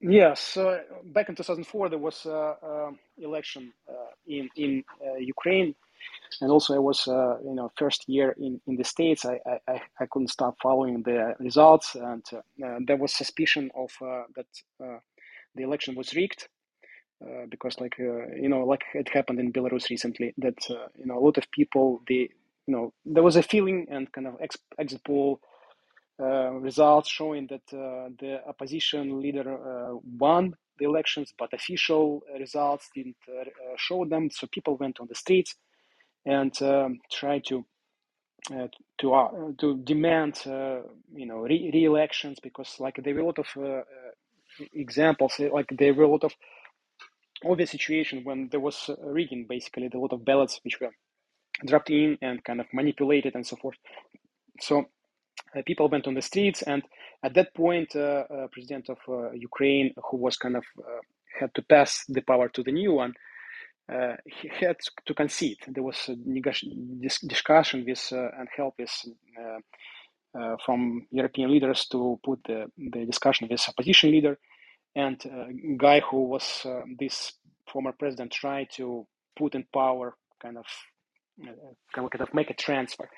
[0.00, 5.74] Yes, so back in 2004 there was a, election uh, in in uh, Ukraine,
[6.42, 9.24] and also I was uh, you know first year in, in the states.
[9.24, 14.24] I, I I couldn't stop following the results, and uh, there was suspicion of uh,
[14.36, 14.46] that
[14.84, 14.98] uh,
[15.54, 16.48] the election was rigged
[17.24, 21.06] uh, because like uh, you know like it happened in belarus recently that uh, you
[21.06, 22.28] know a lot of people they
[22.66, 25.40] you know there was a feeling and kind of ex- exit poll
[26.20, 29.44] uh, results showing that uh, the opposition leader
[30.18, 33.16] won the elections but official results didn't
[33.76, 34.30] show them.
[34.30, 35.56] So people went on the streets
[36.26, 37.64] and um, tried to
[38.52, 40.80] uh, to uh, to demand uh,
[41.14, 43.84] you know re- elections because like there were a lot of
[44.74, 46.32] examples like there were a lot of
[47.44, 50.90] obvious situation when there was uh, rigging, basically, a lot of ballots which were
[51.66, 53.76] dropped in and kind of manipulated and so forth.
[54.60, 54.86] So
[55.56, 56.82] uh, people went on the streets, and
[57.22, 61.00] at that point, uh, uh, President of uh, Ukraine, who was kind of uh,
[61.40, 63.14] had to pass the power to the new one,
[64.26, 65.58] he had to concede.
[65.68, 66.16] There was a
[67.26, 69.04] discussion with and help with.
[70.66, 74.36] from European leaders to put the, the discussion with opposition leader,
[74.94, 77.32] and uh, guy who was uh, this
[77.72, 80.93] former president tried to put in power kind of uh,
[81.94, 83.08] kind of make a transfer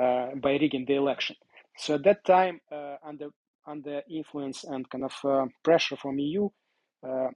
[0.00, 1.36] uh, by rigging the election.
[1.78, 3.28] So at that time uh, under
[3.66, 6.48] under influence and kind of uh, pressure from eu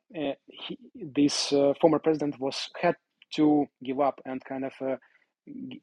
[0.08, 1.48] he, this
[1.80, 2.96] former president was had
[3.34, 4.98] to give up and kind of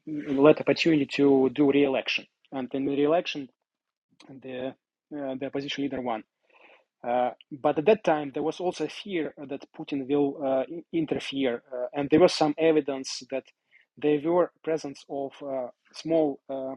[0.06, 2.26] let opportunity to do re-election.
[2.52, 3.48] And in the re-election
[4.42, 4.74] the
[5.10, 6.24] the opposition leader won.
[7.06, 7.30] Uh,
[7.62, 12.10] but at that time, there was also fear that Putin will uh, interfere, uh, and
[12.10, 13.44] there was some evidence that
[14.00, 16.74] there were presence of uh, small uh,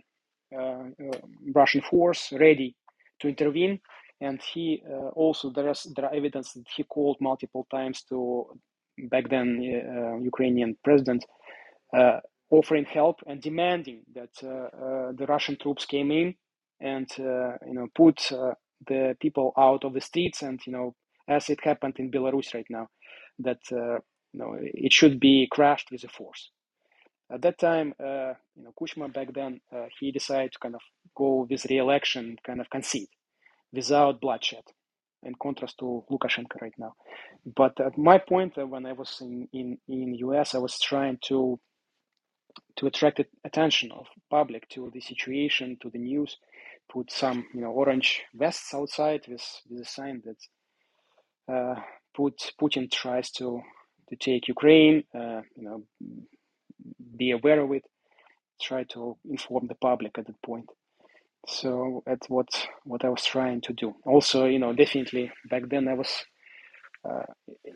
[0.54, 1.20] uh, uh,
[1.54, 2.76] Russian force ready
[3.20, 3.80] to intervene.
[4.20, 8.46] And he uh, also there is there are evidence that he called multiple times to
[9.10, 9.60] back then
[10.24, 11.26] Ukrainian president,
[12.52, 16.36] offering help and demanding that the Russian troops came in
[16.80, 18.18] and you know put
[18.88, 20.94] the people out of the streets and you know
[21.28, 22.88] as it happened in belarus right now
[23.40, 23.96] that uh,
[24.34, 26.52] you know it should be crashed with a force
[27.34, 30.82] at that time uh, you know kuchma back then uh, he decided to kind of
[31.16, 33.10] go with re-election kind of concede
[33.74, 34.64] without bloodshed
[35.24, 36.94] in contrast to lukashenko right now
[37.56, 41.18] but at my point uh, when i was in, in in us i was trying
[41.24, 41.60] to
[42.78, 46.38] to attract the attention of public to the situation to the news
[46.92, 50.38] put some you know orange vests outside with with a sign that
[51.52, 51.76] uh,
[52.16, 53.62] put Putin tries to
[54.10, 55.04] to take Ukraine.
[55.14, 55.84] Uh, you know,
[57.18, 57.84] be aware of it.
[58.62, 60.68] Try to inform the public at that point.
[61.48, 62.48] So that's what
[62.86, 63.96] what I was trying to do.
[64.06, 66.26] Also, you know, definitely back then I was.
[67.10, 67.24] Uh,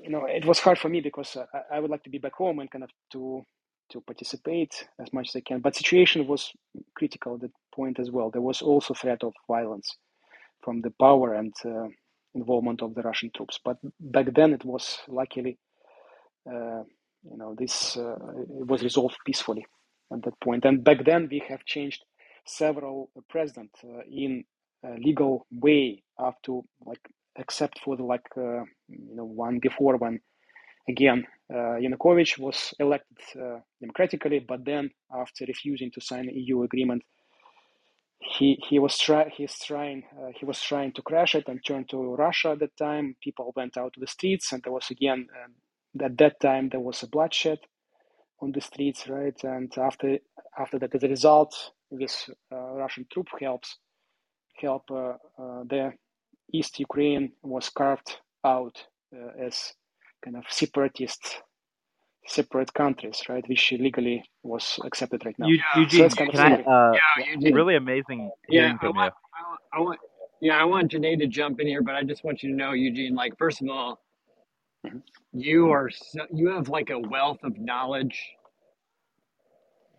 [0.03, 2.35] you know, it was hard for me because I, I would like to be back
[2.35, 3.43] home and kind of to
[3.91, 5.61] to participate as much as I can.
[5.61, 6.51] But situation was
[6.95, 8.31] critical at that point as well.
[8.31, 9.89] There was also threat of violence
[10.63, 11.87] from the power and uh,
[12.35, 13.59] involvement of the Russian troops.
[13.63, 15.57] But back then it was luckily,
[16.51, 16.83] uh,
[17.31, 18.15] you know, this uh,
[18.71, 19.65] was resolved peacefully
[20.13, 20.65] at that point.
[20.65, 22.03] And back then we have changed
[22.45, 24.45] several presidents uh, in
[24.85, 26.03] a legal way
[26.45, 27.01] to like
[27.38, 30.19] except for the like uh, you know one before when
[30.89, 36.63] again Uh, Yanukovych was elected uh, democratically, but then after refusing to sign the EU
[36.63, 37.03] agreement,
[38.19, 41.85] he he was try he's trying uh, he was trying to crash it and turn
[41.85, 43.15] to Russia at that time.
[43.21, 45.53] People went out to the streets, and there was again um,
[46.03, 47.60] at that time there was a bloodshed
[48.41, 49.38] on the streets, right?
[49.43, 50.17] And after
[50.58, 53.77] after that, as a result, this uh, Russian troop helps
[54.62, 55.93] help uh, uh, the
[56.53, 59.73] East Ukraine was carved out uh, as
[60.23, 61.41] kind of separatist
[62.27, 63.47] separate countries, right?
[63.47, 65.47] Which legally was accepted right now.
[65.47, 67.53] Eugene, so kind of can I, uh, yeah, Eugene.
[67.53, 69.99] really amazing yeah, I want, I, I want,
[70.41, 72.71] yeah, I want Junaid to jump in here, but I just want you to know,
[72.71, 74.01] Eugene, like, first of all,
[74.86, 74.97] mm-hmm.
[75.36, 78.19] You are, so, you have like a wealth of knowledge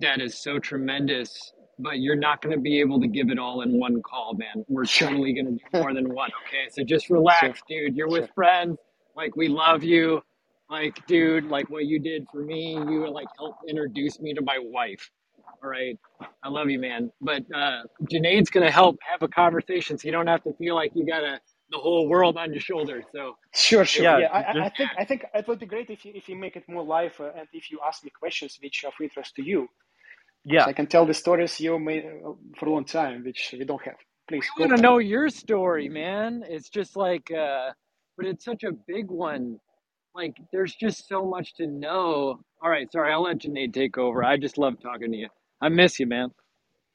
[0.00, 3.62] that is so tremendous but you're not going to be able to give it all
[3.62, 4.64] in one call, man.
[4.68, 6.30] We're totally going to do more than one.
[6.46, 6.68] Okay.
[6.70, 7.88] So just relax, sure.
[7.88, 7.96] dude.
[7.96, 8.20] You're sure.
[8.20, 8.78] with friends.
[9.16, 10.22] Like, we love you.
[10.70, 14.58] Like, dude, like what you did for me, you like helped introduce me to my
[14.60, 15.10] wife.
[15.62, 15.98] All right.
[16.42, 17.10] I love you, man.
[17.20, 20.74] But uh, Junaid's going to help have a conversation so you don't have to feel
[20.74, 23.04] like you got to the whole world on your shoulders.
[23.12, 24.18] So sure, sure, yeah.
[24.18, 24.26] yeah.
[24.26, 26.64] I, I, think I think it would be great if you if you make it
[26.68, 29.68] more live uh, and if you ask me questions which are of interest to you.
[30.44, 33.52] Yeah, so I can tell the stories you made uh, for a long time, which
[33.52, 33.96] we don't have.
[34.28, 36.44] Please, I want to know your story, man.
[36.48, 37.70] It's just like, uh,
[38.16, 39.58] but it's such a big one.
[40.14, 42.40] Like, there's just so much to know.
[42.62, 44.24] All right, sorry, I'll let Junaid take over.
[44.24, 45.28] I just love talking to you.
[45.60, 46.30] I miss you, man.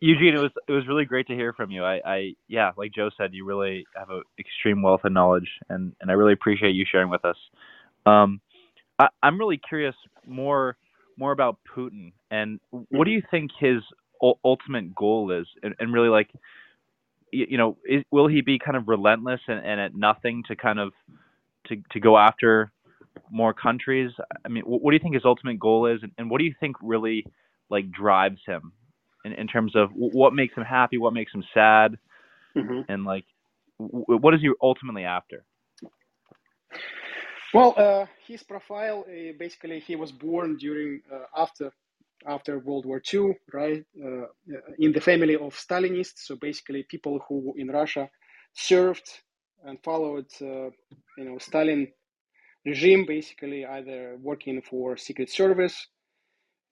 [0.01, 1.83] Eugene, it was it was really great to hear from you.
[1.85, 5.93] I, I yeah, like Joe said, you really have an extreme wealth of knowledge, and
[6.01, 7.37] and I really appreciate you sharing with us.
[8.07, 8.41] Um,
[8.97, 10.75] I, I'm really curious more
[11.17, 13.83] more about Putin and what do you think his
[14.43, 16.29] ultimate goal is, and, and really like,
[17.31, 20.55] you, you know, is, will he be kind of relentless and, and at nothing to
[20.55, 20.93] kind of
[21.67, 22.71] to to go after
[23.29, 24.11] more countries?
[24.43, 26.45] I mean, what, what do you think his ultimate goal is, and, and what do
[26.45, 27.27] you think really
[27.69, 28.73] like drives him
[29.25, 31.97] in, in terms of what makes him happy, what makes him sad,
[32.55, 32.81] mm-hmm.
[32.91, 33.25] and like
[33.77, 35.43] what is he ultimately after?
[37.53, 41.71] Well, uh, his profile uh, basically he was born during uh, after
[42.27, 43.83] after World War II, right?
[43.97, 44.27] Uh,
[44.77, 48.09] in the family of Stalinists, so basically people who in Russia
[48.53, 49.09] served
[49.65, 50.69] and followed, uh,
[51.17, 51.87] you know, Stalin
[52.63, 55.87] regime, basically either working for secret service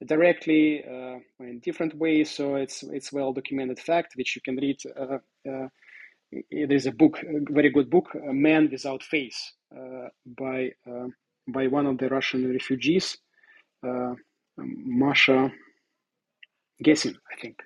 [0.06, 2.32] directly uh, in different ways.
[2.32, 4.78] So it's it's well documented fact which you can read.
[6.52, 11.08] there's a book, a very good book, "A Man Without Face," Uh, by uh,
[11.48, 13.18] by one of the Russian refugees,
[13.88, 14.14] uh,
[14.58, 15.52] Masha
[16.84, 17.58] Gessen, I think.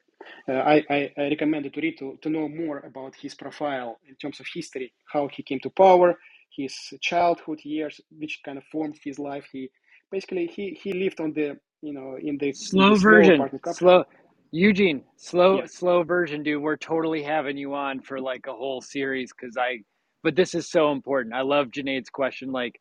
[0.50, 4.16] Uh, I, I, I recommended to read to, to know more about his profile in
[4.16, 6.18] terms of history, how he came to power,
[6.56, 9.46] his childhood years, which kind of formed his life.
[9.52, 9.70] He
[10.12, 14.04] basically he, he lived on the you know in the slow in the version, slow
[14.52, 15.66] Eugene, slow yeah.
[15.66, 16.62] slow version, dude.
[16.62, 19.80] We're totally having you on for like a whole series because I
[20.24, 21.36] but this is so important.
[21.36, 22.80] I love Junaid's question, like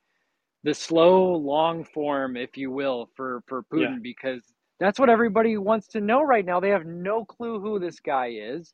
[0.63, 3.99] the slow, long form, if you will, for for Putin, yeah.
[4.03, 4.43] because
[4.79, 6.61] that's what everybody wants to know right now.
[6.61, 8.73] They have no clue who this guy is,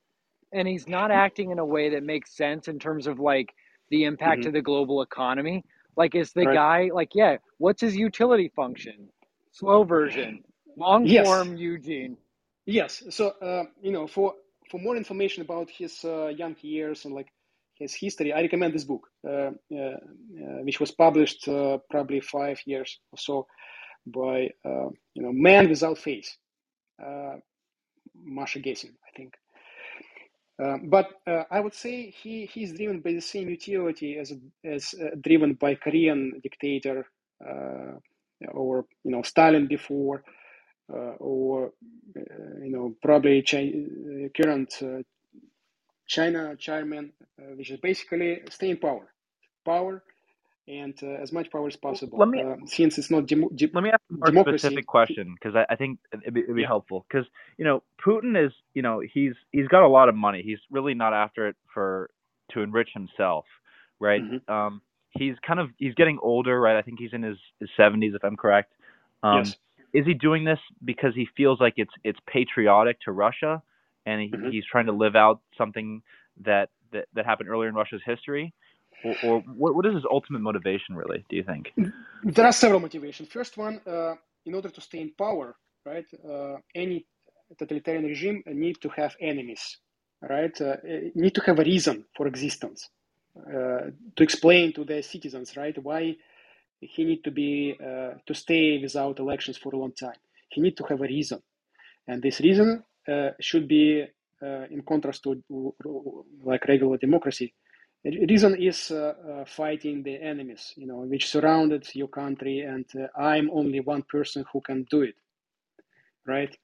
[0.52, 3.54] and he's not acting in a way that makes sense in terms of like
[3.90, 4.48] the impact mm-hmm.
[4.48, 5.64] to the global economy.
[5.96, 6.54] Like, is the right.
[6.54, 7.38] guy like, yeah?
[7.56, 9.08] What's his utility function?
[9.58, 10.44] Slow version,
[10.76, 11.26] long yes.
[11.26, 12.16] form, Eugene.
[12.66, 13.02] Yes.
[13.10, 14.34] So, uh, you know, for
[14.70, 17.28] for more information about his uh, young years and like
[17.74, 19.98] his history, I recommend this book, uh, uh, uh,
[20.62, 21.48] which was published
[21.90, 23.46] probably five years or so
[24.06, 24.50] by
[25.14, 26.36] you know Man Without Face,
[28.14, 29.34] Masha Gessen, I think.
[30.62, 34.32] Uh, but uh, I would say he he's driven by the same utility as
[34.64, 37.06] as uh, driven by Korean dictator
[38.52, 40.22] or you know Stalin before,
[40.88, 41.72] or
[42.14, 44.74] you know probably current
[46.08, 49.12] China chairman, uh, which is basically stay in power,
[49.64, 50.02] power,
[50.66, 52.18] and uh, as much power as possible.
[52.18, 54.58] Let me, uh, since it's not dem- de- let me ask a more democracy.
[54.58, 56.66] specific question because I, I, think it'd be, it'd be yeah.
[56.66, 57.26] helpful because
[57.58, 60.42] you know Putin is you know he's he's got a lot of money.
[60.42, 62.10] He's really not after it for
[62.52, 63.44] to enrich himself,
[64.00, 64.22] right?
[64.22, 64.52] Mm-hmm.
[64.52, 66.76] Um, he's kind of he's getting older, right?
[66.76, 68.72] I think he's in his his seventies, if I'm correct.
[69.22, 69.56] Um, yes.
[69.94, 73.62] Is he doing this because he feels like it's it's patriotic to Russia?
[74.08, 74.50] and he, mm-hmm.
[74.50, 76.02] he's trying to live out something
[76.44, 78.54] that, that, that happened earlier in Russia's history?
[79.04, 81.72] Or, or what, what is his ultimate motivation, really, do you think?
[82.24, 83.28] There are several motivations.
[83.28, 85.54] First one, uh, in order to stay in power,
[85.86, 87.06] right, uh, any
[87.58, 89.78] totalitarian regime need to have enemies,
[90.20, 90.58] right?
[90.60, 90.76] Uh,
[91.14, 92.88] need to have a reason for existence.
[93.46, 96.16] Uh, to explain to their citizens, right, why
[96.80, 100.18] he need to be uh, to stay without elections for a long time.
[100.48, 101.42] He need to have a reason,
[102.06, 104.04] and this reason uh, should be
[104.42, 105.42] uh, in contrast to
[106.44, 107.54] like regular democracy.
[108.04, 108.92] Reason is
[109.46, 112.86] fighting the enemies, you know, which surrounded your country, and
[113.16, 115.16] I'm only one person who can do it
[116.28, 116.56] right?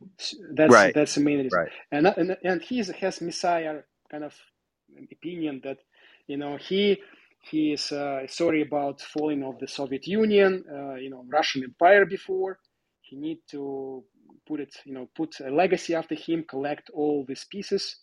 [0.53, 0.95] That's right.
[0.95, 1.59] that's the main reason.
[1.59, 1.72] Right.
[1.91, 4.35] And and and he has messiah kind of
[5.11, 5.79] opinion that
[6.29, 6.99] you know he
[7.51, 12.07] he is uh, sorry about falling of the Soviet Union, uh, you know, Russian Empire
[12.07, 12.59] before.
[13.03, 14.05] He need to
[14.49, 17.99] put it, you know, put a legacy after him, collect all these pieces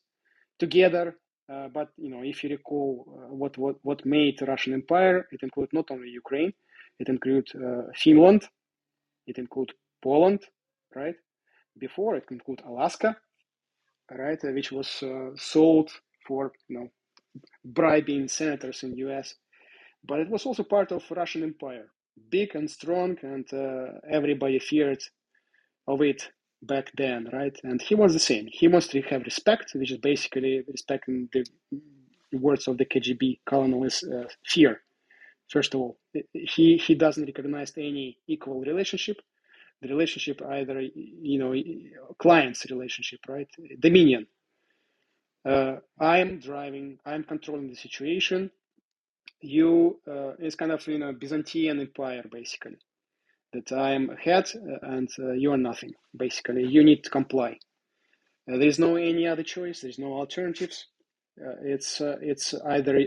[0.60, 1.18] together.
[1.52, 5.42] Uh, but you know, if you recall uh, what what what made Russian Empire, it
[5.44, 6.54] included not only Ukraine,
[7.00, 8.44] it included uh, Finland,
[9.28, 10.42] it included Poland,
[10.96, 11.16] right?
[11.80, 12.16] before.
[12.16, 13.18] It include Alaska,
[14.12, 15.92] right, which was uh, sold
[16.28, 16.90] for you know
[17.66, 19.36] bribing senators in U.S.
[20.05, 21.88] But it was also part of Russian Empire,
[22.30, 25.03] big and strong, and uh, everybody feared
[25.88, 26.30] of it
[26.64, 27.57] back then, right?
[27.64, 28.47] And he was the same.
[28.51, 31.45] He wants to have respect, which is basically respecting the
[32.34, 34.82] words of the KGB colonel is uh, fear.
[35.49, 35.97] First of all,
[36.34, 39.18] he he doesn't recognize any equal relationship
[39.82, 41.53] the relationship either you know
[42.20, 43.47] clients relationship right
[43.80, 44.28] dominion
[45.46, 48.52] uh, i'm driving i'm controlling the situation.
[49.42, 52.78] You uh, it's kind of you know byzantine empire basically
[53.54, 56.66] that i'm head uh, and uh, you are nothing basically.
[56.66, 57.58] You need to comply.
[58.52, 60.88] Uh, there's no any other choice there's no alternatives.
[61.39, 63.00] Uh, it's it's either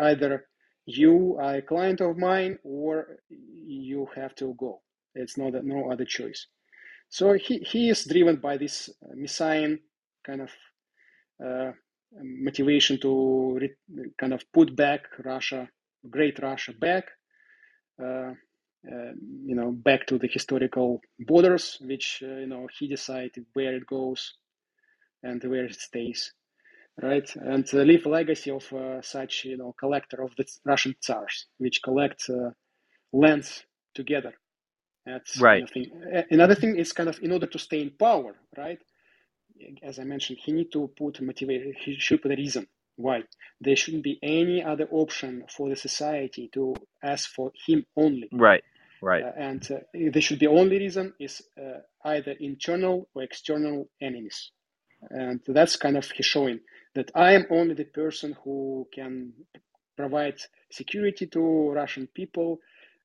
[0.00, 0.46] either
[0.86, 4.80] you are a client of mine or you have to go.
[5.14, 6.46] It's not no other choice.
[7.08, 9.80] So he, he is driven by this uh, messianic
[10.24, 10.69] kind of uh,
[12.22, 13.76] motivation to re-
[14.18, 15.68] kind of put back Russia,
[16.10, 17.06] great Russia back,
[18.02, 18.32] uh,
[18.90, 19.12] uh,
[19.46, 23.86] you know, back to the historical borders, which uh, you know he decided where it
[23.86, 24.34] goes
[25.22, 26.32] and where it stays,
[27.02, 27.30] right?
[27.36, 31.46] And uh, leave a legacy of uh, such you know collector of the Russian tsars,
[31.58, 32.28] which collect
[33.12, 33.64] lands
[33.94, 34.34] together
[35.06, 35.64] that's right.
[35.64, 35.70] Kind of
[36.30, 38.78] Another thing is kind of in order to stay in power, right?
[39.82, 41.74] As I mentioned, he need to put motivation.
[41.78, 43.22] He should put a reason why
[43.60, 48.28] there shouldn't be any other option for the society to ask for him only.
[48.32, 48.62] Right.
[49.02, 49.24] Right.
[49.24, 49.78] Uh, and uh,
[50.12, 54.50] there should be only reason is uh, either internal or external enemies,
[55.08, 56.60] and that's kind of he showing
[56.94, 59.32] that I am only the person who can
[59.96, 60.38] provide
[60.70, 62.58] security to Russian people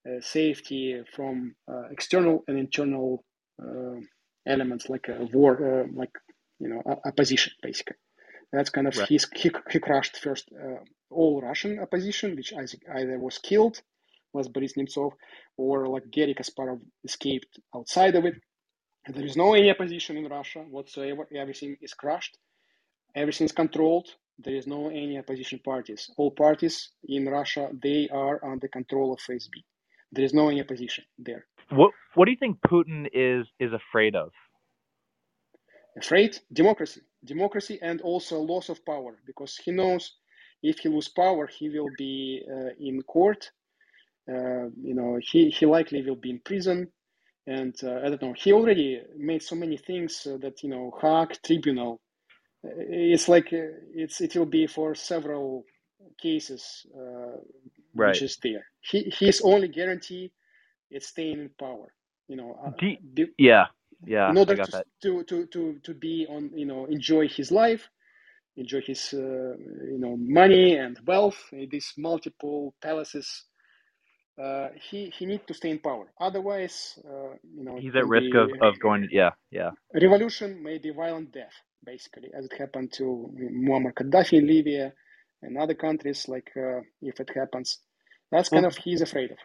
[0.05, 3.23] uh, safety from uh, external and internal
[3.61, 3.99] uh,
[4.45, 6.11] elements like a war, like
[6.59, 7.97] you know, opposition basically.
[8.51, 9.07] That's kind of right.
[9.07, 9.19] he,
[9.69, 10.77] he crushed first uh,
[11.09, 13.81] all Russian opposition, which either was killed,
[14.33, 15.11] was Boris Nemtsov,
[15.57, 18.35] or like Garry Kasparov escaped outside of it.
[19.07, 21.27] There is no any opposition in Russia whatsoever.
[21.35, 22.37] Everything is crushed.
[23.15, 24.07] Everything is controlled.
[24.39, 26.09] There is no any opposition parties.
[26.17, 29.63] All parties in Russia they are under control of FSB.
[30.11, 31.45] There is no any opposition there.
[31.69, 34.31] What What do you think Putin is is afraid of?
[35.97, 40.13] Afraid democracy, democracy, and also loss of power because he knows
[40.61, 43.51] if he lose power, he will be uh, in court.
[44.27, 46.87] Uh, you know, he he likely will be in prison,
[47.45, 48.33] and uh, I don't know.
[48.35, 52.01] He already made so many things uh, that you know, Hague Tribunal.
[52.65, 55.63] Uh, it's like uh, it's it will be for several
[56.19, 56.85] cases
[57.93, 58.09] right.
[58.09, 58.65] which is there.
[58.81, 60.31] He his only guarantee
[60.91, 61.93] is staying in power.
[62.27, 62.71] You know, uh,
[63.37, 63.67] yeah,
[64.05, 64.29] yeah.
[64.29, 67.89] In order to, to, to to to be on, you know, enjoy his life,
[68.57, 73.45] enjoy his uh, you know money and wealth, these multiple palaces.
[74.41, 76.11] Uh, he he need to stay in power.
[76.19, 79.07] Otherwise, uh, you know, he's at risk of, of going.
[79.11, 79.71] Yeah, yeah.
[79.93, 81.53] Revolution may be violent death,
[81.85, 84.93] basically, as it happened to Muammar Gaddafi in Libya
[85.41, 86.27] and other countries.
[86.27, 87.79] Like uh, if it happens,
[88.31, 89.37] that's kind well, of he's afraid of.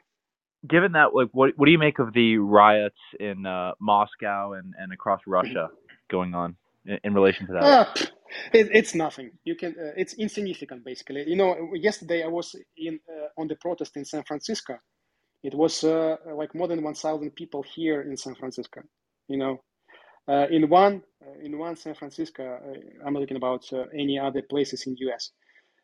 [0.68, 4.74] Given that, like, what what do you make of the riots in uh, Moscow and,
[4.78, 5.70] and across Russia
[6.10, 6.56] going on
[6.86, 7.64] in, in relation to that?
[7.64, 7.86] Uh,
[8.52, 9.32] it, it's nothing.
[9.44, 9.72] You can.
[9.72, 11.24] Uh, it's insignificant, basically.
[11.26, 14.78] You know, yesterday I was in uh, on the protest in San Francisco.
[15.42, 18.82] It was uh, like more than one thousand people here in San Francisco.
[19.28, 19.62] You know,
[20.28, 21.02] uh, in one
[21.42, 22.60] in one San Francisco,
[23.04, 25.30] I'm not talking about any other places in the U.S.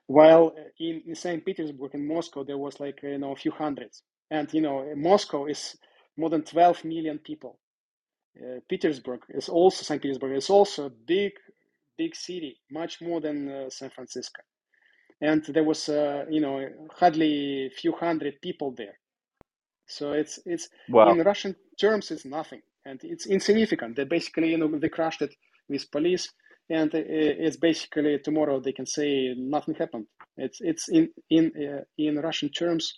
[0.07, 1.45] While in, in St.
[1.45, 4.03] Petersburg and Moscow, there was like, you know, a few hundreds.
[4.31, 5.77] And, you know, Moscow is
[6.17, 7.59] more than 12 million people.
[8.41, 10.03] Uh, Petersburg is also, St.
[10.03, 11.33] Petersburg is also a big,
[11.99, 14.43] big city, much more than uh, San Francisco.
[15.21, 16.69] And there was, uh, you know,
[16.99, 18.99] hardly a few hundred people there.
[19.89, 21.11] So it's it's Wow.
[21.11, 23.97] in Russian terms, it's nothing, and it's insignificant.
[23.97, 25.35] They basically, you know, they crushed it
[25.69, 26.33] with police,
[26.71, 30.07] and it's basically tomorrow they can say nothing happened.
[30.37, 32.95] It's it's in in uh, in Russian terms,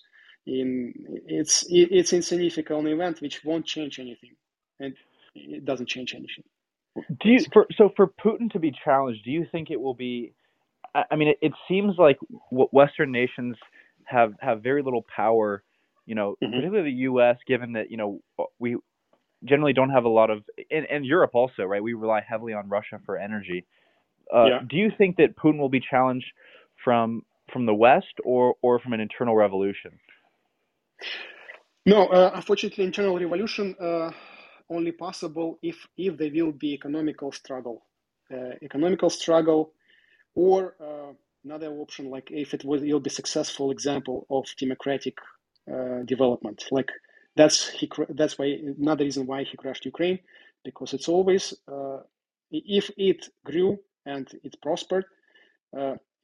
[0.49, 0.95] in
[1.27, 4.35] it's it's insignificant event which won't change anything,
[4.81, 4.95] and
[5.35, 6.45] it doesn't change anything.
[7.21, 9.25] Do you for so for Putin to be challenged?
[9.25, 10.33] Do you think it will be?
[10.95, 12.19] I mean, it, it seems like
[12.51, 13.57] Western nations
[14.05, 15.63] have have very little power.
[16.07, 16.53] You know, Mhm.
[16.53, 17.37] particularly the U.S.
[17.47, 18.21] Given that you know
[18.59, 18.77] we
[19.45, 21.83] generally don't have a lot of, and, and Europe also, right?
[21.83, 23.65] We rely heavily on Russia for energy.
[24.35, 24.61] Uh, Yeah.
[24.69, 26.27] Do you think that Putin will be challenged
[26.85, 27.23] from
[27.53, 29.93] from the West or or from an internal revolution?
[31.87, 34.11] No, uh, unfortunately, internal revolution uh,
[34.71, 37.87] only possible if if there will be economical struggle,
[38.33, 39.73] uh, economical struggle,
[40.35, 41.13] or uh,
[41.45, 45.19] another option like if it will, will be successful example of democratic
[45.73, 46.65] uh, development.
[46.71, 46.91] Like
[47.37, 48.47] that's he that's why
[48.79, 50.21] another reason why he crashed Ukraine
[50.65, 52.01] because it's always uh,
[52.53, 55.07] if it grew and it prospered,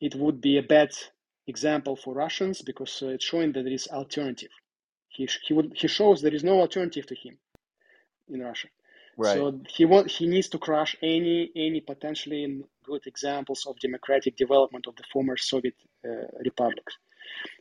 [0.00, 0.90] it would be a bad
[1.48, 4.50] example for Russians because it's showing that there is alternative.
[5.14, 7.38] He he would he shows there is no alternative to him
[8.28, 8.68] in Russia.
[9.16, 9.36] Right.
[9.36, 14.86] So he want he needs to crush any any potentially good examples of democratic development
[14.86, 16.96] of the former Soviet uh, republics.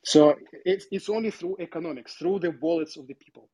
[0.04, 0.36] So
[0.66, 3.50] it's it's only through economics, through the wallets of the people.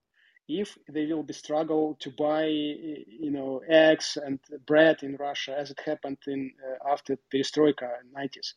[0.47, 5.69] If they will be struggle to buy, you know, eggs and bread in Russia, as
[5.69, 8.53] it happened in uh, after Perestroika in 90s,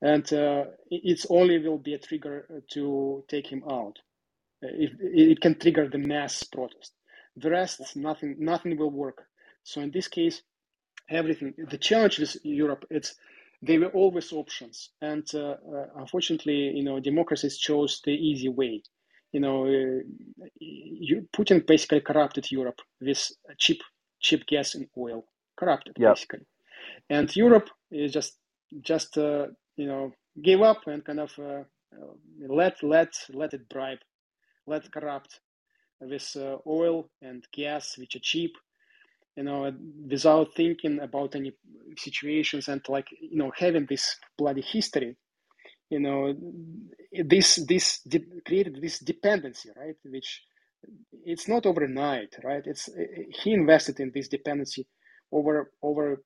[0.00, 3.98] and uh, it's only will be a trigger to take him out.
[4.62, 6.92] If it can trigger the mass protest,
[7.36, 9.24] the rest nothing nothing will work.
[9.64, 10.42] So in this case,
[11.10, 13.14] everything the challenge with Europe it's
[13.62, 18.82] they were always options, and uh, uh, unfortunately, you know, democracies chose the easy way.
[19.32, 23.82] You know, uh, you, Putin basically corrupted Europe with cheap
[24.20, 25.26] cheap gas and oil,
[25.58, 26.10] corrupted Yep.
[26.14, 26.46] basically,
[27.10, 28.38] and Europe is just
[28.82, 31.64] just uh, you know gave up and kind of uh,
[32.48, 34.00] let let let it bribe,
[34.66, 35.40] let corrupt
[36.00, 38.52] with uh, oil and gas which are cheap
[39.36, 39.72] you know
[40.10, 41.52] without thinking about any
[41.96, 45.16] situations and like you know having this bloody history
[45.90, 46.34] you know
[47.26, 50.42] this this de- created this dependency right which
[51.24, 52.62] it's not overnight right?
[52.66, 52.88] It's
[53.42, 54.86] he invested in this dependency
[55.32, 56.22] over over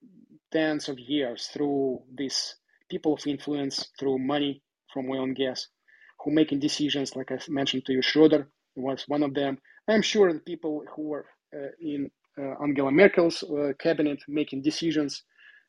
[0.53, 2.57] tens of years through these
[2.91, 4.63] people of influence through money
[4.93, 5.69] from oil and gas
[6.27, 9.59] who making decisions like i mentioned to you schroeder was one of them.
[9.89, 15.23] I'm sure the people who were uh, in uh, angela merkel's uh, cabinet making decisions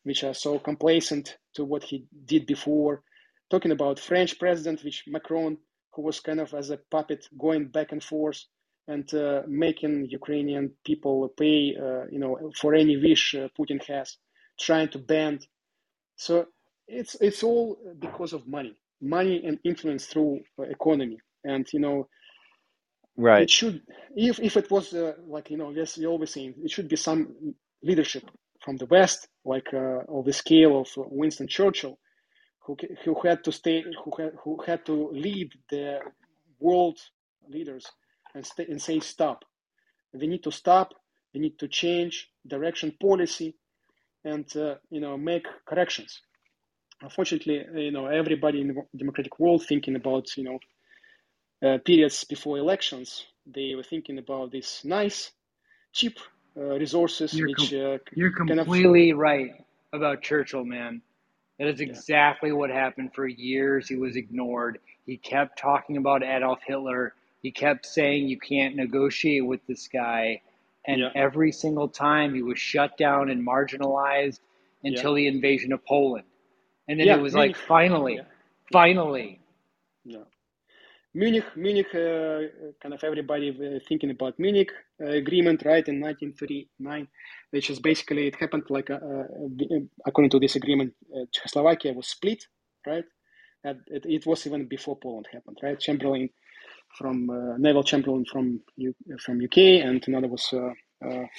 [0.04, 3.04] which are so complacent to what he did before.
[3.50, 5.58] Talking about french president which macron
[5.94, 8.44] who was kind of as a puppet going back and forth
[8.90, 14.18] and uh, making Ukrainian people pay, uh, you know, for any wish uh, Putin has,
[14.60, 15.46] trying to bend.
[16.16, 16.48] So
[16.88, 21.20] it's it's all because of money, money and influence through uh, economy.
[21.46, 22.08] And you know,
[23.18, 23.44] Right.
[23.44, 23.82] it should
[24.16, 26.98] if if it was uh, like you know, yes, we always saying it should be
[26.98, 27.36] some
[27.84, 28.24] leadership
[28.64, 32.00] from the West, like uh, of the scale of Winston Churchill,
[32.66, 36.00] who who had to stay, who had who had to lead the
[36.60, 37.00] world
[37.50, 37.88] leaders
[38.36, 39.44] and, stay, and say stop.
[40.14, 40.94] We need to stop.
[41.34, 43.56] We need to change direction, policy,
[44.26, 46.22] and uh, you know make corrections.
[47.02, 50.60] Unfortunately, you know everybody in the democratic world thinking about you know
[51.68, 53.26] uh, periods before elections.
[53.46, 55.32] They were thinking about these nice,
[55.94, 56.18] cheap
[56.58, 59.52] uh, resources, You're which com- uh, You're kind of completely right
[59.94, 61.02] about Churchill, man.
[61.60, 61.88] That is Yeah.
[61.88, 63.88] exactly what happened for years.
[63.88, 64.80] He was ignored.
[65.06, 67.14] He kept talking about Adolf Hitler.
[67.42, 70.42] He kept saying you can't negotiate with this guy.
[70.86, 71.12] And Yeah.
[71.16, 74.40] every single time he was shut down and marginalized
[74.82, 74.92] Yeah.
[74.92, 76.26] until the invasion of Poland.
[76.88, 78.26] And then Yeah, it was like, finally, Yeah.
[78.72, 79.40] finally.
[80.06, 80.26] Yeah.
[81.14, 84.72] Munich, Munich, uh, kind of everybody uh, thinking about Munich
[85.02, 87.08] uh, agreement, right, in 1939,
[87.52, 92.08] which is basically, it happened like, uh, uh, according to this agreement, uh, Czechoslovakia was
[92.08, 92.46] split,
[92.88, 93.06] right?
[93.66, 95.80] And it, it was even before Poland happened, right?
[95.80, 96.30] Chamberlain
[96.98, 100.72] from, uh, Neville Chamberlain from, U, from UK, and another was uh,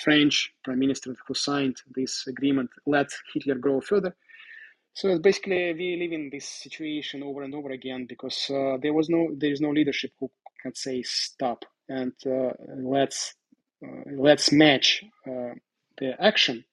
[0.05, 4.15] French prime minister who signed this agreement, let Hitler grow further.
[4.95, 9.09] So basically, we live in this situation over and over again because uh, there was
[9.09, 10.31] no, there is no leadership who
[10.63, 13.35] can say stop and uh, let's
[13.85, 15.55] uh, let's match uh,
[15.99, 16.65] the action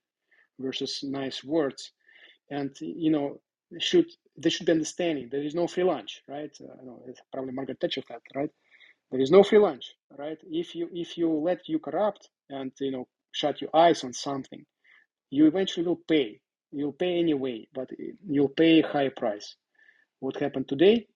[0.59, 1.91] versus nice words,
[2.49, 3.39] and you know
[3.79, 4.07] should
[4.37, 5.29] there should be understanding.
[5.31, 6.51] There is no free lunch, right?
[6.61, 8.49] Uh, know it's probably Margaret Thatcher said, right?
[9.11, 9.85] There is no free lunch,
[10.17, 10.37] right?
[10.43, 14.65] If you if you let you corrupt and you know shut your eyes on something,
[15.29, 16.41] you eventually will pay.
[16.77, 17.89] You'll pay anyway, but
[18.27, 19.55] you'll pay a high price.
[20.19, 21.07] What happened today?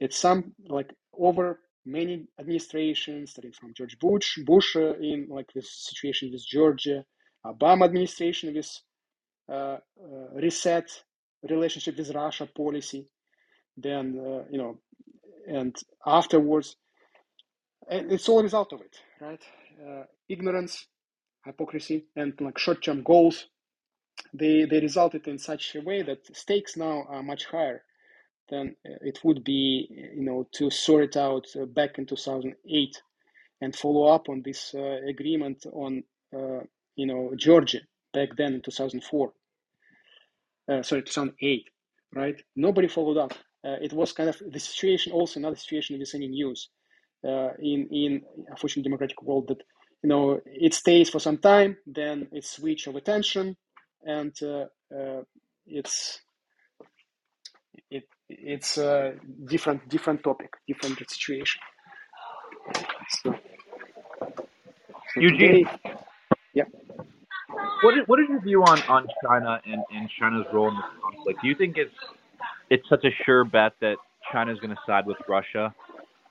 [0.00, 5.70] It's some like over many administrations, starting from George Bush, Bush uh, in like this
[5.88, 7.04] situation with Georgia,
[7.46, 8.70] Obama administration with
[9.48, 9.78] uh, uh,
[10.34, 10.88] reset
[11.48, 13.06] relationship with Russia policy,
[13.76, 14.78] then uh, you know,
[15.46, 16.76] and afterwards,
[17.88, 19.42] and it's all result of it, right?
[20.28, 20.86] Ignorance,
[21.44, 23.46] hypocrisy, and like short-term goals.
[24.32, 27.82] They they resulted in such a way that stakes now are much higher
[28.48, 33.02] than it would be, you know, to sort it out back in 2008
[33.60, 36.02] and follow up on this uh, agreement on,
[36.36, 36.60] uh,
[36.96, 37.80] you know, Georgia
[38.12, 39.32] back then in 2004.
[40.68, 41.68] Uh, sorry, 2008,
[42.14, 42.42] right?
[42.56, 43.32] Nobody followed up.
[43.64, 46.68] Uh, it was kind of the situation, also another situation with any news
[47.26, 49.62] uh, in in unfortunately democratic world that
[50.02, 53.56] you know it stays for some time, then it switch of attention,
[54.04, 55.22] and uh,
[55.66, 56.20] it's
[57.90, 59.14] it it's a
[59.46, 61.60] different different topic, different situation.
[63.22, 63.34] So,
[65.14, 65.94] so Eugene, today,
[66.54, 66.64] yeah.
[67.82, 70.84] What is, what is your view on, on China and, and China's role in this
[71.02, 71.40] conflict?
[71.42, 71.94] Do you think it's
[72.70, 73.96] it's such a sure bet that
[74.32, 75.74] China is going to side with Russia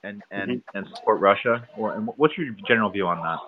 [0.02, 0.76] and and, mm-hmm.
[0.76, 1.66] and support Russia?
[1.76, 3.38] Or and what's your general view on that?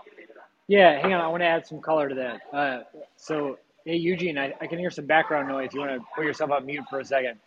[0.69, 1.21] Yeah, hang on.
[1.21, 2.41] I want to add some color to that.
[2.53, 2.83] Uh,
[3.17, 5.71] so, hey Eugene, I, I can hear some background noise.
[5.73, 7.39] You want to put yourself on mute for a second?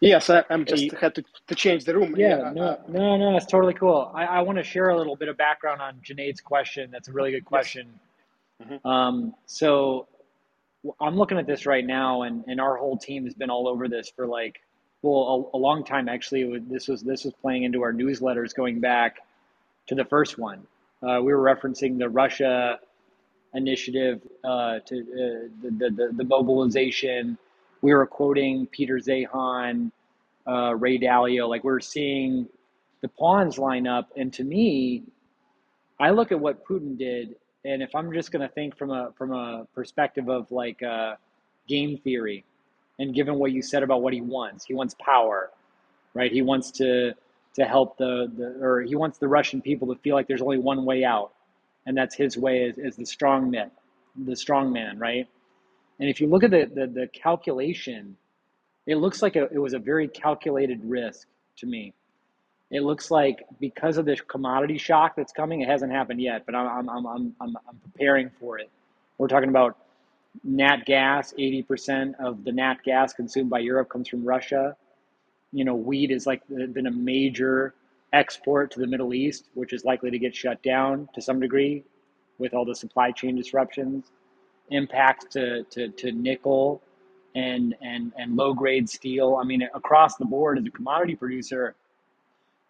[0.00, 2.14] Yes, I, am just had to, to change the room.
[2.16, 4.10] Yeah, yeah, no, no, no, it's totally cool.
[4.14, 6.90] I, I want to share a little bit of background on Junaid's question.
[6.90, 7.88] That's a really good question.
[8.58, 8.68] Yes.
[8.68, 8.88] Mm-hmm.
[8.88, 10.08] Um, so
[11.00, 13.86] I'm looking at this right now, and, and our whole team has been all over
[13.86, 14.60] this for like,
[15.02, 16.58] well, a, a long time actually.
[16.58, 19.18] This was this was playing into our newsletters going back
[19.86, 20.66] to the first one.
[21.02, 22.78] Uh, we were referencing the Russia
[23.54, 27.38] initiative uh, to uh, the, the, the mobilization
[27.82, 29.90] we were quoting Peter Zeihan,
[30.46, 32.48] uh, Ray Dalio, like we're seeing
[33.00, 34.10] the pawns line up.
[34.16, 35.04] And to me,
[35.98, 39.12] I look at what Putin did, and if I'm just going to think from a
[39.16, 41.14] from a perspective of like uh,
[41.68, 42.44] game theory,
[42.98, 45.50] and given what you said about what he wants, he wants power,
[46.14, 46.32] right?
[46.32, 47.14] He wants to
[47.54, 50.58] to help the, the or he wants the Russian people to feel like there's only
[50.58, 51.32] one way out,
[51.86, 53.70] and that's his way as, as the strong man,
[54.16, 55.26] the strong man, right?
[55.98, 58.16] And if you look at the, the, the calculation,
[58.86, 61.26] it looks like a, it was a very calculated risk
[61.58, 61.94] to me.
[62.70, 66.54] It looks like because of this commodity shock that's coming, it hasn't happened yet, but
[66.54, 68.70] I'm, I'm, I'm, I'm, I'm preparing for it.
[69.18, 69.76] We're talking about
[70.44, 74.76] nat gas, 80% of the nat gas consumed by Europe comes from Russia.
[75.52, 77.74] You know, wheat is like been a major
[78.12, 81.84] export to the Middle East, which is likely to get shut down to some degree
[82.38, 84.10] with all the supply chain disruptions
[84.70, 86.82] impacts to, to, to nickel
[87.34, 89.38] and, and, and low grade steel.
[89.40, 91.74] I mean, across the board, as a commodity producer,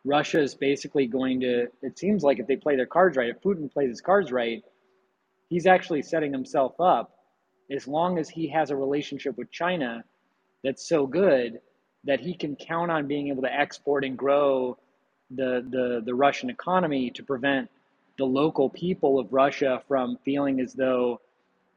[0.05, 3.41] Russia is basically going to, it seems like if they play their cards right, if
[3.41, 4.63] Putin plays his cards right,
[5.49, 7.13] he's actually setting himself up
[7.71, 10.05] as long as he has a relationship with China
[10.65, 11.61] that's so good
[12.05, 14.77] that he can count on being able to export and grow
[15.31, 17.71] the, the, the Russian economy to prevent
[18.19, 21.21] the local people of Russia from feeling as though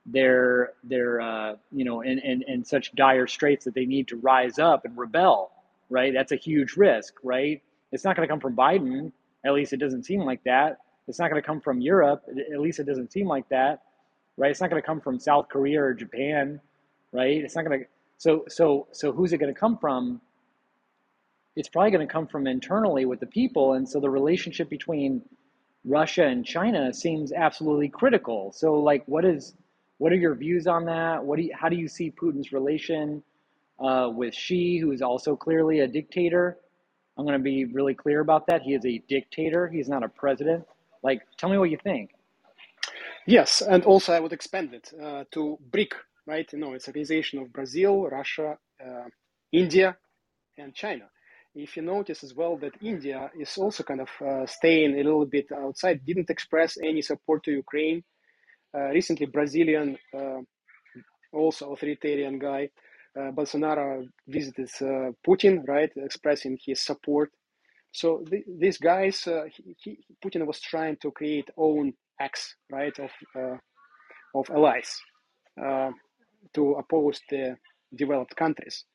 [0.05, 4.17] they're they're uh, you know in, in in such dire straits that they need to
[4.17, 5.51] rise up and rebel
[5.89, 6.13] right?
[6.13, 7.61] That's a huge risk right?
[7.91, 9.11] It's not going to come from biden
[9.45, 10.79] at least it doesn't seem like that.
[11.07, 12.23] It's not going to come from europe
[12.53, 13.83] at least it doesn't seem like that
[14.35, 14.51] right?
[14.51, 16.59] It's not going to come from south korea or japan
[17.13, 17.37] right?
[17.43, 17.85] It's not going to
[18.17, 20.19] so so so who's it going to come from
[21.55, 25.21] it's probably going to come from internally with the people and so the relationship between
[25.85, 29.53] russia and china seems absolutely critical so like what is
[29.97, 31.23] what are your views on that?
[31.23, 33.23] What do you, how do you see Putin's relation
[33.79, 36.57] uh, with Xi, who is also clearly a dictator?
[37.17, 38.63] I'm going to be really clear about that.
[38.63, 39.69] He is a dictator.
[39.69, 40.65] He's not a president.
[41.03, 42.11] Like, tell me what you think.
[43.25, 45.93] Yes, and also I would expand it uh, to BRIC,
[46.25, 46.51] right?
[46.51, 49.05] You know, it's an organization of Brazil, Russia, uh,
[49.53, 49.95] India,
[50.57, 51.05] and China.
[51.55, 55.25] If you notice as well that India is also kind of uh, staying a little
[55.25, 58.03] bit outside, didn't express any support to Ukraine,
[58.75, 60.39] uh, recently, Brazilian, uh,
[61.31, 62.69] also authoritarian guy,
[63.17, 64.69] uh, Bolsonaro visited
[65.27, 67.31] Putin, right, expressing his support.
[67.91, 73.11] So th- these guys, he, he, Putin was trying to create own acts, right, of
[74.35, 74.99] of allies
[76.53, 77.55] to oppose the
[77.95, 78.85] developed countries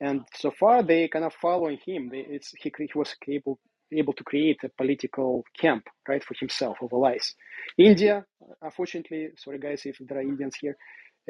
[0.00, 3.58] and so far they kind of following him they, it's he, he was able
[3.92, 7.34] able to create a political camp, right, for himself of allies.
[7.78, 8.24] India,
[8.62, 10.76] unfortunately, sorry guys if there are Indians here,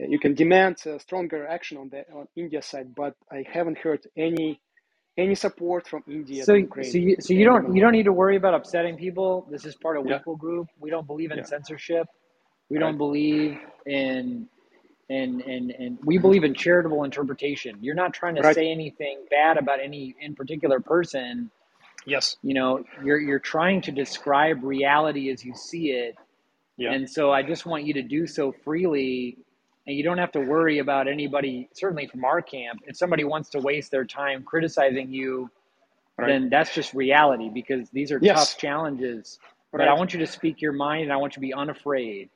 [0.03, 3.79] uh, you can demand uh, stronger action on the on India side, but I haven't
[3.79, 4.61] heard any
[5.19, 6.93] any support from India so, to Ukraine.
[6.93, 9.47] So you, so you don't you don't need to worry about upsetting people.
[9.51, 10.21] This is part of Yeah.
[10.21, 10.69] Weequal Group.
[10.81, 11.45] We don't believe in Yeah.
[11.45, 12.07] censorship.
[12.71, 12.85] We Right.
[12.85, 14.49] don't believe in
[15.11, 17.79] and and and we believe in charitable interpretation.
[17.81, 18.55] You're not trying to Right.
[18.55, 21.51] say anything bad about any in particular person.
[22.07, 22.37] Yes.
[22.43, 26.17] You know, you're you're trying to describe reality as you see it.
[26.77, 26.93] Yeah.
[26.93, 29.39] And so I just want you to do so freely
[29.87, 32.81] and you don't have to worry about anybody certainly from our camp.
[32.87, 35.51] If somebody wants to waste their time criticizing you,
[36.19, 36.29] Right.
[36.29, 38.53] then that's just reality because these are Yes.
[38.53, 39.39] tough challenges.
[39.73, 42.31] But I want you to speak your mind and I want you to be unafraid.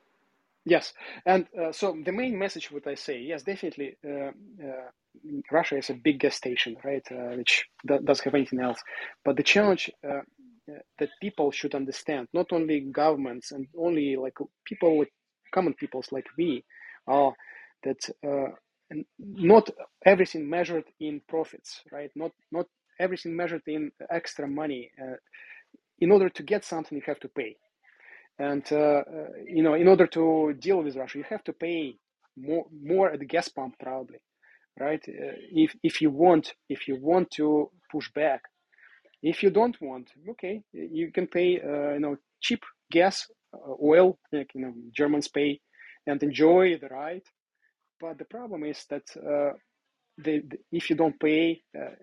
[0.65, 0.93] Yes,
[1.25, 4.31] and uh, so the main message would I say, yes, definitely, uh,
[4.65, 4.89] uh,
[5.51, 8.79] Russia is a big gas station, right, uh, which do- doesn't have anything else.
[9.25, 10.19] But the challenge uh,
[10.71, 15.09] uh, that people should understand, not only governments and only like people, with
[15.53, 16.63] common peoples like we,
[17.07, 17.33] are
[17.83, 17.99] that
[19.19, 19.69] not
[20.05, 22.11] everything measured in profits, right?
[22.15, 22.67] Not not
[22.99, 24.91] everything measured in extra money.
[25.99, 27.57] In order to get something, you have to pay
[28.39, 29.03] and uh, uh,
[29.47, 31.95] you know in order to deal with russia you have to pay
[32.37, 34.17] more more at the gas pump probably
[34.79, 35.03] right?
[35.07, 38.41] Uh, if if you want if you want to push back.
[39.23, 41.49] If you don't want okay you can pay
[41.95, 43.27] you know cheap gas
[43.81, 45.61] oil like you know germans pay
[46.07, 47.23] and enjoy the ride.
[48.01, 49.53] But the problem is that uh,
[50.71, 51.95] if you don't pay uh,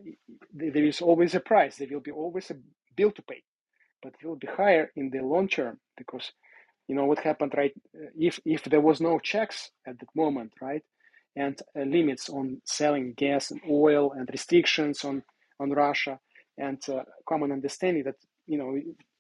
[0.58, 1.76] th- there is always a price.
[1.78, 2.56] There will be always a
[2.96, 3.42] bill to pay
[4.02, 6.26] but it will be higher in the long term because
[6.88, 10.52] you know what happened right uh, if if there was no checks at that moment
[10.60, 10.84] right
[11.36, 15.22] and uh, limits on selling gas and oil and restrictions on
[15.60, 16.18] on russia
[16.58, 18.70] and uh, common understanding that you know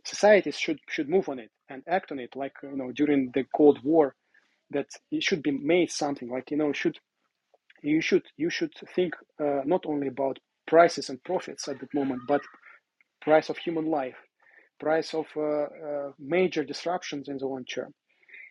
[0.04, 3.44] societies should should move on it and act on it like you know during the
[3.56, 4.14] cold war
[4.70, 6.98] that it should be made something like you know should
[7.82, 12.20] you should you should think uh, not only about prices and profits at that moment
[12.26, 12.42] but
[13.20, 14.16] price of human life
[14.80, 17.94] price of uh, uh, major disruptions in the long term,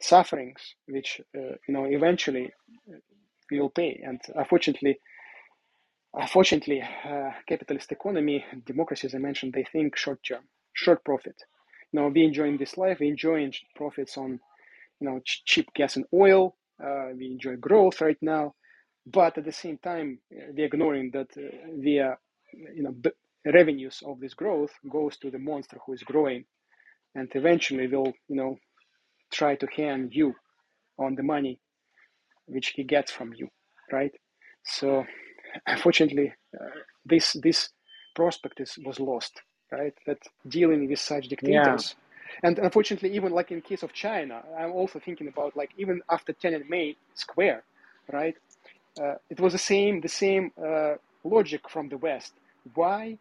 [0.01, 2.51] sufferings, which uh, you know eventually
[3.51, 4.01] we will pay.
[4.05, 4.99] And unfortunately,
[6.13, 6.83] unfortunately,
[7.47, 11.35] capitalist economy, democracy, as I mentioned, they think short term, short profit.
[11.91, 14.39] You know, we enjoying this life, we enjoying profits on
[14.99, 16.55] you know ch- cheap gas and oil.
[17.17, 18.55] We enjoy growth right now,
[19.05, 21.29] but at the same time, we're ignoring that
[21.85, 22.19] we are,
[22.53, 23.11] you know, b-
[23.45, 26.45] revenues of this growth goes to the monster who is growing,
[27.15, 28.57] and eventually will, you know,
[29.33, 30.35] try to hand you
[30.99, 31.59] on the money
[32.47, 33.49] which he gets from you,
[33.91, 34.11] right?
[34.65, 35.05] So,
[35.67, 36.65] unfortunately, uh,
[37.05, 37.69] this this
[38.15, 39.93] prospect is was lost, right?
[40.07, 41.95] That dealing with such dictators.
[42.43, 46.33] And unfortunately, even like in case of China, I'm also thinking about like even after
[46.33, 47.65] Tiananmen Square,
[48.11, 48.35] right?
[49.01, 52.33] Uh, it was the same the same uh, logic from the West.
[52.75, 53.19] Why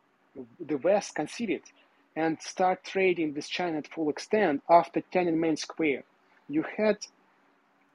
[0.60, 1.62] the West conceded
[2.16, 6.04] and start trading with China at full extent after Tiananmen Square?
[6.48, 6.98] You had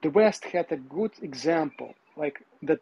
[0.03, 2.79] the West had a good example, like that.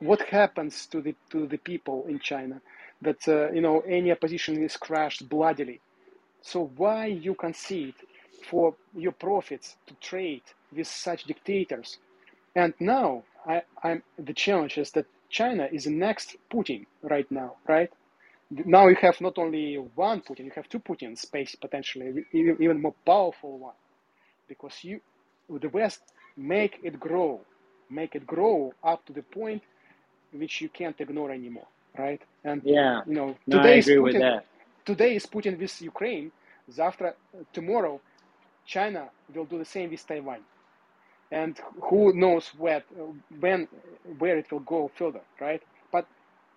[0.00, 2.62] What happens to the to the people in China?
[3.02, 5.80] That uh, you know any opposition is crushed bloodily.
[6.42, 7.96] So why you concede
[8.50, 11.98] for your profits to trade with such dictators?
[12.56, 17.56] And now I, I'm the challenge is that China is the next Putin right now,
[17.68, 17.90] right?
[18.52, 22.82] Now you have not only one Putin, you have two Putins, space potentially even, even
[22.82, 23.74] more powerful one,
[24.48, 25.00] because you,
[25.48, 26.00] the West,
[26.36, 27.46] make it grow,
[27.90, 29.62] make it grow up to the point
[30.32, 32.22] which you can't ignore anymore, right?
[32.44, 33.02] And Yeah.
[33.04, 34.44] you know No, today is Putin, that.
[34.86, 36.32] today is Putin with Ukraine.
[36.80, 37.14] After
[37.54, 38.02] tomorrow,
[38.66, 40.44] China will do the same with Taiwan,
[41.32, 41.58] and
[41.90, 42.84] who knows where,
[43.40, 43.68] when,
[44.18, 45.62] where it will go further, right?
[45.92, 46.06] But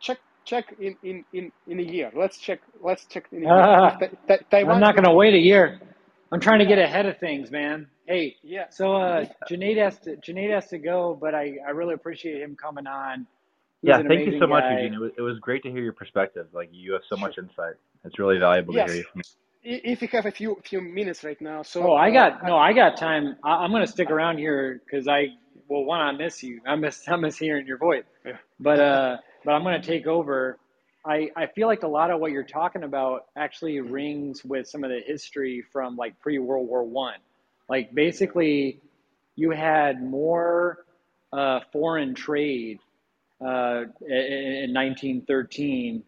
[0.01, 2.11] check, check in in in, in a year.
[2.15, 2.61] Let's check.
[2.81, 3.67] Let's check in a year.
[3.87, 5.79] If Ta- Ta- Taiwan I'm not going to wait a year.
[6.31, 7.87] I'm trying to get ahead of things, man.
[8.07, 8.65] Hey, Yeah.
[8.69, 12.55] so uh, Junaid has to Junaid has to go, but I, I really appreciate him
[12.55, 13.27] coming on.
[13.81, 14.71] He's yeah, thank you amazing so much, guy.
[14.71, 14.93] Eugene.
[14.95, 16.47] It was, it was great to hear your perspective.
[16.53, 17.75] Like you have so much insight.
[18.03, 18.87] It's really valuable Yes.
[18.87, 19.25] to hear you from you.
[19.63, 22.57] If you have a few few minutes right now, so Oh, I uh, got no,
[22.57, 23.37] I got time.
[23.43, 25.27] I, I'm gonna stick around here because I,
[25.67, 26.61] well, one, I miss you.
[26.67, 28.03] I miss, I miss hearing your voice.
[28.25, 28.37] Yeah.
[28.59, 30.57] But, uh, but I'm gonna take over.
[31.05, 34.83] I, I feel like a lot of what you're talking about actually rings with some
[34.83, 37.19] of the history from like pre World War One.
[37.69, 38.81] Like basically,
[39.35, 40.85] you had more
[41.31, 42.79] uh, foreign trade
[43.39, 46.03] uh, in, in 1913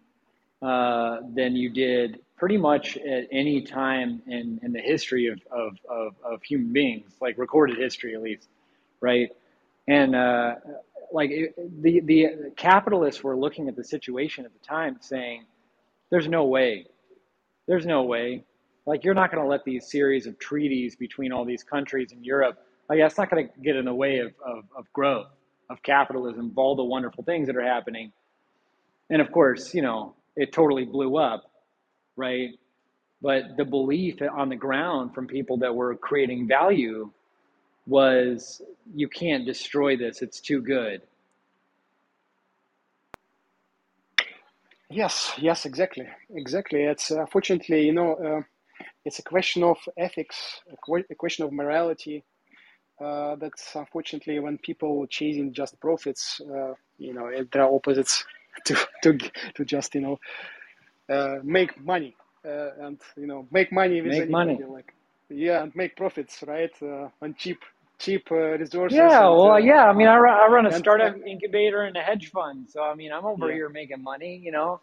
[0.62, 5.78] uh, than you did pretty much at any time in, in the history of, of,
[5.90, 8.48] of, of human beings, like recorded history at least,
[9.02, 9.30] right?
[9.88, 10.56] And uh,
[11.14, 15.46] like it, the, the capitalists were looking at the situation at the time saying,
[16.10, 16.88] there's no way,
[17.68, 18.44] there's no way.
[18.86, 22.24] Like you're not going to let these series of treaties between all these countries in
[22.24, 22.58] Europe,
[22.90, 25.28] like that's not going to get in the way of, of, of growth,
[25.70, 28.12] of capitalism, of all the wonderful things that are happening.
[29.10, 31.46] And of course, you know, it totally blew up
[32.18, 32.50] right?
[33.22, 37.12] But the belief on the ground from people that were creating value
[37.88, 38.62] was
[38.94, 41.02] you can't destroy this, it's too good.
[44.90, 46.84] Yes, yes, exactly, exactly.
[46.84, 48.42] It's uh, fortunately, you know, uh,
[49.06, 52.24] it's a question of ethics, a, qu- a question of morality.
[53.02, 58.26] Uh, that's unfortunately when people chasing just profits, uh, you know, there are opposites
[58.66, 59.18] to to
[59.56, 60.20] to just you know
[61.10, 62.16] uh, make money
[62.46, 64.62] uh, and you know make money with make money.
[64.70, 64.94] like
[65.30, 67.34] yeah and make profits right uh, on
[68.00, 70.74] cheap cheap resources yeah and, well yeah i mean i run, I run a and,
[70.74, 73.56] startup incubator and a hedge fund so i mean i'm over Yeah.
[73.56, 74.82] here making money you know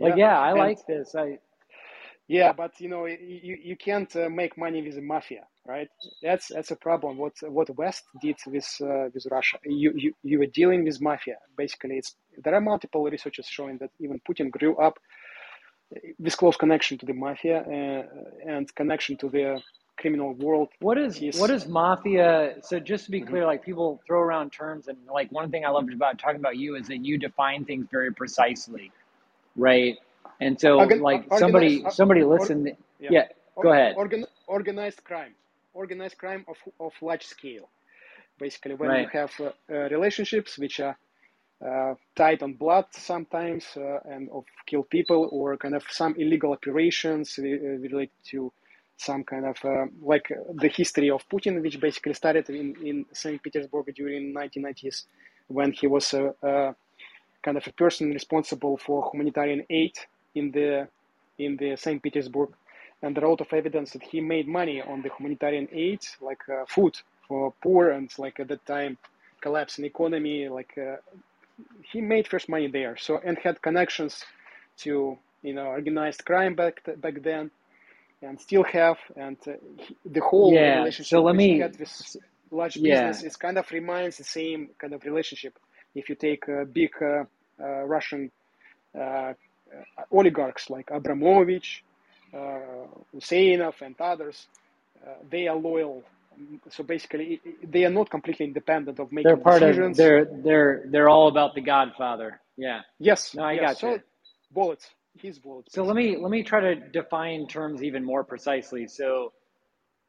[0.00, 1.38] like yeah i and- like this i
[2.28, 5.88] Yeah, but you know, you, you can't uh, make money with the mafia, right?
[6.22, 7.18] That's that's a problem.
[7.18, 11.36] What what West did with uh, with Russia, you, you you were dealing with mafia.
[11.56, 14.98] Basically, it's there are multiple researchers showing that even Putin grew up
[16.18, 18.02] with close connection to the mafia uh,
[18.52, 19.60] and connection to the
[19.96, 20.68] criminal world.
[20.80, 21.38] What is Yes.
[21.40, 22.56] what is mafia?
[22.62, 23.28] So just to be Mhm.
[23.28, 26.56] clear, like people throw around terms, and like one thing I loved about talking about
[26.56, 28.90] you is that you define things very precisely,
[29.56, 29.96] right?
[30.40, 32.66] And so, Organ- like organized- somebody or- somebody or- listen,
[32.98, 33.10] yeah.
[33.10, 33.28] yeah,
[33.62, 33.96] go ahead.
[33.96, 35.34] Organ, organized crime,
[35.74, 37.68] organized crime of of large scale.
[38.38, 40.96] Basically, when you have uh, uh, relationships which are
[41.64, 46.52] uh, tied on blood sometimes uh, and of kill people or kind of some illegal
[46.52, 48.52] operations uh, related to
[48.96, 53.04] some kind of uh, like uh, the history of Putin, which basically started in, in
[53.12, 53.42] St.
[53.42, 55.04] Petersburg during 1990s
[55.48, 56.74] when he was a, a
[57.42, 59.92] kind of a person responsible for humanitarian aid
[60.34, 60.88] in the
[61.38, 62.00] in the St.
[62.02, 62.50] Petersburg,
[63.02, 66.00] and there are a lot of evidence that he made money on the humanitarian aid,
[66.20, 68.96] like uh, food for poor, and like at that time
[69.40, 70.96] collapse in economy, like uh,
[71.92, 72.96] he made first money there.
[72.96, 74.24] So and had connections
[74.78, 77.50] to you know organized crime back back then,
[78.24, 79.52] and still have, and uh,
[80.04, 82.16] the whole Yeah, relationship so let me- had with
[82.50, 82.82] large Yeah.
[82.82, 85.54] business is kind of reminds the same kind of relationship.
[85.94, 87.24] If you take uh, big uh,
[87.62, 88.30] uh, Russian
[89.00, 89.34] uh,
[90.10, 91.84] oligarchs like Abramovich,
[92.34, 94.48] uh, Husseinov, and others,
[95.06, 96.04] uh, they are loyal.
[96.70, 99.96] So basically, they are not completely independent of making They're part decisions.
[99.98, 102.40] of they're they're they're all about the Godfather.
[102.56, 102.80] Yeah.
[102.98, 103.62] yes, No, I yes.
[103.74, 104.00] got so you.
[104.52, 104.86] bullets,
[105.20, 105.72] his bullets.
[105.72, 108.86] So let me let me try to define terms even more precisely.
[108.86, 109.32] So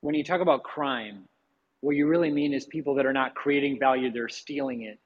[0.01, 1.27] when you talk about crime,
[1.81, 4.99] what you really mean is people that are not creating value, they're stealing it.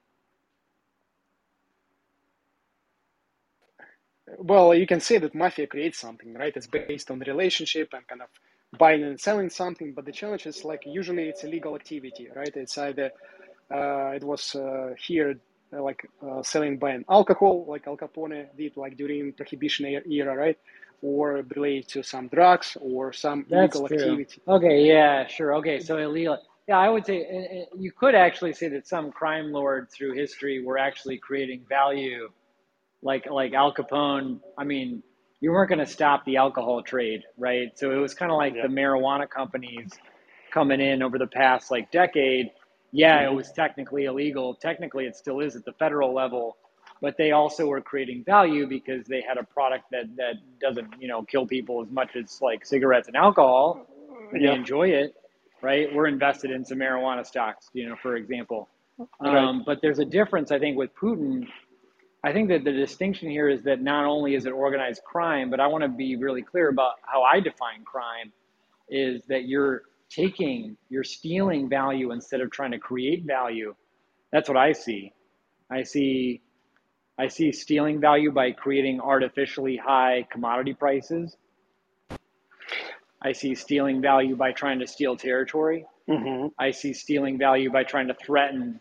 [4.38, 6.54] well, you can say that mafia creates something, right?
[6.56, 8.30] It's based on relationship and kind of
[8.78, 9.94] buying and selling something.
[9.94, 12.52] But the challenge is like usually it's illegal activity, right?
[12.56, 13.12] It's either
[13.74, 15.36] uh, it was uh, here
[15.72, 20.58] like uh, selling buying alcohol, like Al Capone did, like during Prohibition era, right?
[21.02, 24.20] Or related to some drugs or some That's illegal true.
[24.20, 24.42] activity.
[24.48, 25.56] Okay, yeah, sure.
[25.56, 26.40] Okay, so illegal.
[26.68, 30.14] Yeah, I would say uh, uh, you could actually say that some crime lords through
[30.16, 32.30] history were actually creating value,
[33.02, 34.40] like like Al Capone.
[34.58, 35.04] I mean,
[35.42, 37.70] you weren't going to stop the alcohol trade, right?
[37.78, 38.62] So it was kind of like Yeah.
[38.62, 39.92] the marijuana companies
[40.54, 42.52] coming in over the past like decade.
[42.92, 44.56] Yeah, it was technically illegal.
[44.56, 46.58] Technically, it still is at the federal level,
[47.02, 51.08] but they also were creating value because they had a product that that doesn't you
[51.08, 53.88] know kill people as much as like cigarettes and alcohol
[54.32, 54.52] and Yeah.
[54.52, 55.16] they enjoy it,
[55.62, 55.94] right?
[55.94, 58.70] We're invested in some marijuana stocks, you know, for example.
[59.24, 59.50] Right.
[59.50, 61.48] Um, but there's a difference, I think, with Putin.
[62.24, 65.60] I think that the distinction here is that not only is it organized crime, but
[65.60, 68.34] I want to be really clear about how I define crime
[68.90, 73.76] is that you're taking, you're stealing value instead of trying to create value.
[74.32, 75.14] That's what I see.
[75.72, 76.42] I see
[77.20, 81.36] I see stealing value by creating artificially high commodity prices.
[83.22, 85.86] I see stealing value by trying to steal territory.
[86.08, 88.80] hmm I see stealing value by trying to threaten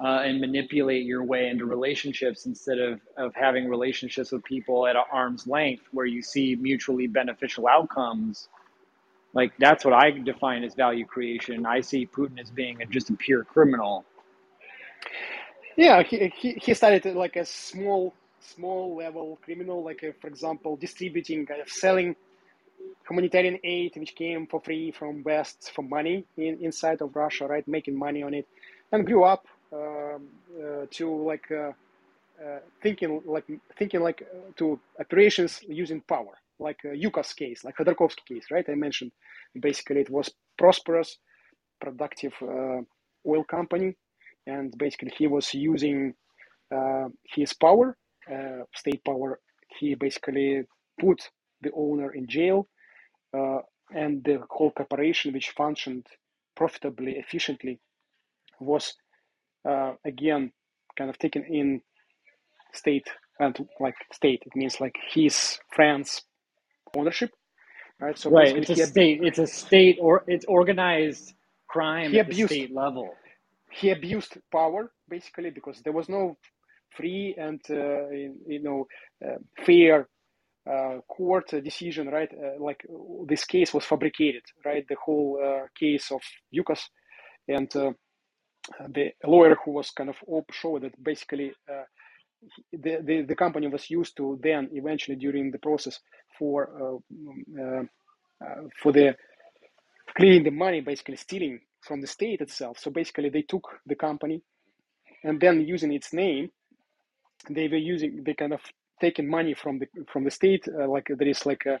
[0.00, 4.96] uh, and manipulate your way into relationships instead of, of having relationships with people at
[4.96, 8.48] an arm's length where you see mutually beneficial outcomes.
[9.34, 11.66] Like that's what I define as value creation.
[11.66, 14.04] I see Putin as being a, just a pure criminal.
[15.76, 20.76] Yeah, he, he, he started like a small small level criminal, like uh, for example,
[20.76, 22.16] distributing, kind of selling
[23.08, 27.66] humanitarian aid which came for free from West for money in, inside of Russia, right,
[27.68, 28.46] making money on it,
[28.92, 31.72] and grew up um, uh, to like uh,
[32.44, 33.44] uh, thinking like
[33.78, 38.64] thinking like uh, to operations using power, like uh, Yukos case, like Khodorkovsky case, right?
[38.68, 39.12] I mentioned
[39.60, 41.18] basically it was prosperous,
[41.80, 42.80] productive uh,
[43.26, 43.96] oil company,
[44.46, 46.14] and basically he was using
[47.34, 47.96] his power,
[48.74, 49.38] state power.
[49.78, 50.64] He basically
[51.00, 51.30] put
[51.62, 52.68] the owner in jail
[53.36, 53.58] uh,
[53.94, 56.06] and the whole corporation, which functioned
[56.56, 57.78] profitably, efficiently,
[58.60, 58.94] was
[59.68, 60.52] uh, again
[60.96, 61.80] kind of taken in
[62.72, 64.42] state and like state.
[64.46, 66.22] It means like his friends'
[66.94, 67.30] ownership,
[68.00, 68.18] right?
[68.18, 69.20] So right, it's a state.
[69.22, 71.34] It's a state or it's organized
[71.68, 73.20] crime he at abused, the state level.
[73.70, 76.38] He abused power basically because there was no
[76.96, 78.86] free and uh, you know
[79.26, 80.08] uh, fair
[80.70, 82.30] uh, court decision, right?
[82.32, 82.84] Uh, like
[83.28, 84.86] this case was fabricated, right?
[84.88, 86.22] The whole uh, case of
[86.54, 86.82] Yukos
[87.48, 87.92] and uh,
[88.88, 90.16] the lawyer who was kind of
[90.52, 91.84] showed that basically uh,
[92.72, 96.00] the, the, the company was used to then eventually during the process
[96.38, 97.00] for
[97.58, 97.82] uh,
[98.82, 99.16] for the
[100.16, 102.78] cleaning the money, basically stealing from the state itself.
[102.78, 104.42] So basically, they took the company
[105.24, 106.50] and then using its name,
[107.50, 108.60] they were using they kind of
[109.00, 111.78] taking money from the from the state, uh, like there is like a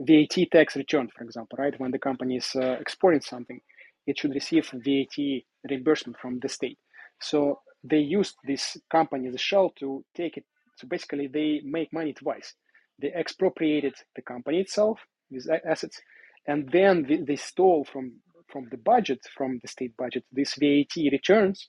[0.00, 1.78] VAT tax return, for example, right?
[1.80, 3.60] When the company is uh, exporting something,
[4.06, 6.78] it should receive VAT reimbursement from the state.
[7.20, 10.44] So they used this company, the shell, to take it.
[10.78, 12.54] So basically, they make money twice.
[13.00, 16.00] They expropriated the company itself, these assets,
[16.46, 21.68] and then they stole from from the budget, from the state budget, these VAT returns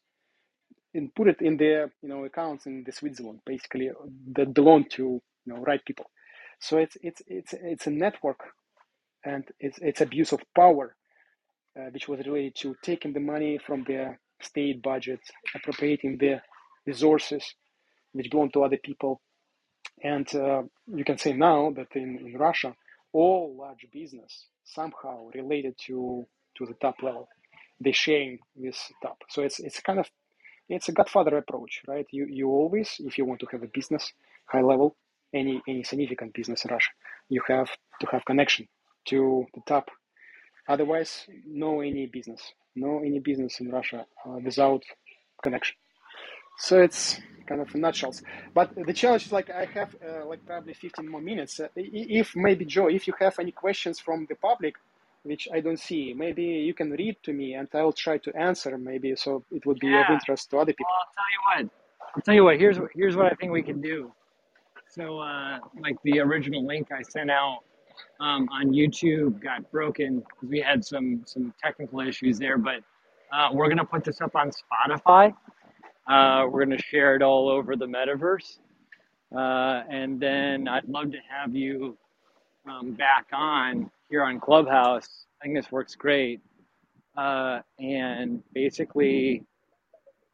[0.93, 3.89] and put it in their you know accounts in the Switzerland, basically
[4.35, 6.09] that belong to you know right people.
[6.59, 8.39] So it's it's it's it's a network,
[9.25, 10.95] and it's it's abuse of power,
[11.77, 15.19] uh, which was related to taking the money from the state budget,
[15.55, 16.41] appropriating the
[16.85, 17.55] resources
[18.11, 19.21] which belong to other people,
[20.03, 22.75] and uh, you can say now that in, in Russia,
[23.11, 26.25] all large business somehow related to
[26.57, 27.27] to the top level,
[27.79, 29.23] they sharing this top.
[29.29, 30.09] So it's it's kind of
[30.69, 32.05] it's a godfather approach, right?
[32.11, 34.11] You you always, if you want to have a business
[34.45, 34.95] high level,
[35.33, 36.91] any any significant business in Russia,
[37.29, 37.69] you have
[38.01, 38.67] to have connection
[39.07, 39.89] to the top.
[40.67, 44.81] Otherwise, no any business, no any business in Russia uh, without
[45.43, 45.75] connection.
[46.59, 48.23] So it's kind of nutshells.
[48.53, 51.59] But the challenge is like I have uh, like probably 15 more minutes.
[51.59, 54.75] Uh, if maybe Joe, if you have any questions from the public,
[55.23, 56.13] which I don't see.
[56.13, 59.79] Maybe you can read to me and I'll try to answer maybe so it would
[59.79, 60.05] be yeah.
[60.05, 60.91] of interest to other people.
[60.91, 61.73] Well, I'll tell you what.
[62.15, 64.11] I'll tell you what, here's here's what I think we can do.
[64.89, 67.59] So uh, like the original link I sent out
[68.19, 72.81] um, on YouTube got broken because we had some some technical issues there, but
[73.31, 75.33] uh, we're gonna put this up on Spotify.
[76.07, 78.59] Uh, we're gonna share it all over the metaverse.
[79.35, 81.97] Uh, and then I'd love to have you
[82.69, 85.25] um, back on here on Clubhouse.
[85.41, 86.41] I think this works great.
[87.17, 89.43] Uh, and basically,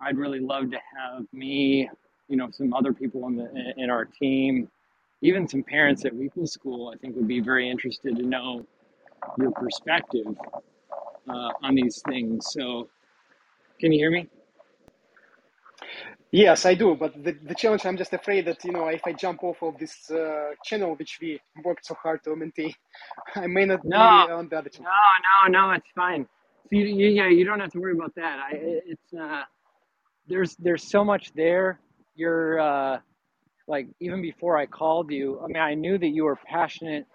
[0.01, 1.89] I'd really love to have me,
[2.29, 4.69] you know, some other people in the in our team,
[5.21, 6.93] even some parents at Weekly School.
[6.93, 8.65] I think would be very interested to know
[9.37, 10.27] your perspective
[11.29, 12.47] uh, on these things.
[12.51, 12.89] So,
[13.79, 14.29] can you hear me?
[16.31, 16.95] Yes, I do.
[16.95, 19.79] But the, the challenge, I'm just afraid that, you know, if I jump off of
[19.79, 22.73] this uh, channel, which we worked so hard to maintain,
[23.35, 24.91] I may not no, be on the other channel.
[24.91, 26.27] No, no, no, it's fine.
[26.65, 28.39] So you, you, yeah, you don't have to worry about that.
[28.39, 29.43] I, it's, uh,
[30.27, 31.79] there's, there's so much there.
[32.15, 32.99] You're, uh,
[33.67, 37.05] like, even before I called you, I mean, I knew that you were passionate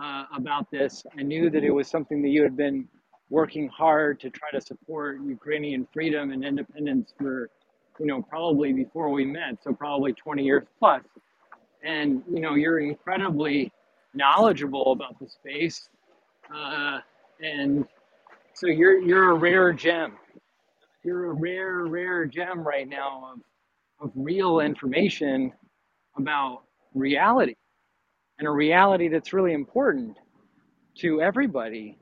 [0.00, 1.04] uh, about this.
[1.18, 2.88] I knew that it was something that you had been
[3.30, 7.50] working hard to try to support Ukrainian freedom and independence for
[7.98, 11.02] you know, probably before we met, so probably 20 years plus.
[11.84, 13.70] And, you know, you're incredibly
[14.14, 15.88] knowledgeable about the space.
[16.54, 17.00] Uh,
[17.40, 17.84] and
[18.54, 20.12] so you're, you're a rare gem.
[21.04, 25.52] You're a rare, rare gem right now of, of real information
[26.16, 26.62] about
[26.94, 27.54] reality
[28.38, 30.16] and a reality that's really important
[30.98, 31.98] to everybody.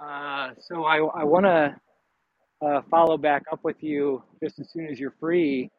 [0.00, 1.76] Uh, so I, I want to
[2.60, 5.70] uh, follow back up with you just as soon as you're free.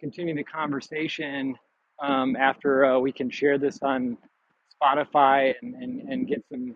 [0.00, 1.56] Continue the conversation
[2.02, 4.16] um, after uh, we can share this on
[4.82, 6.74] Spotify and, and, and get some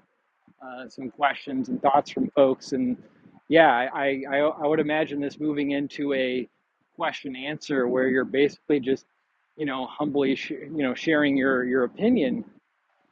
[0.64, 2.72] uh, some questions and thoughts from folks.
[2.72, 2.96] And
[3.48, 6.48] yeah, I, I, I would imagine this moving into a
[6.96, 9.04] question answer where you're basically just
[9.56, 12.44] you know humbly sh- you know sharing your your opinion.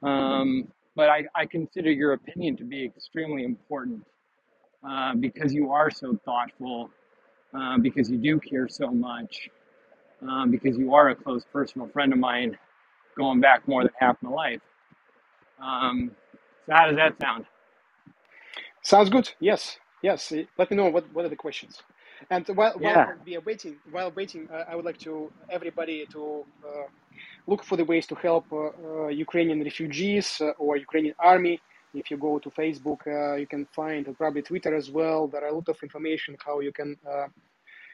[0.03, 4.05] Um, but I, I consider your opinion to be extremely important
[4.89, 6.91] uh, because you are so thoughtful,
[7.55, 9.49] uh, because you do care so much,
[10.23, 12.59] um, because you are a close personal friend of mine
[13.17, 14.61] going back more than half my life.
[15.63, 16.13] Um,
[16.67, 17.47] so how does that sound?
[18.83, 19.31] Sounds good.
[19.41, 20.33] Yes, yes.
[20.33, 21.83] Uh, Let me know what, what are the questions.
[22.31, 23.13] And while, while Yeah.
[23.27, 26.85] we are waiting, while waiting, uh, I would like to everybody to uh,
[27.47, 31.63] look for the ways to help uh, uh, Ukrainian refugees uh, or Ukrainian army.
[31.95, 35.29] If you go to Facebook, uh, you can find, probably Twitter as well.
[35.29, 37.27] There are a lot of information how you can uh,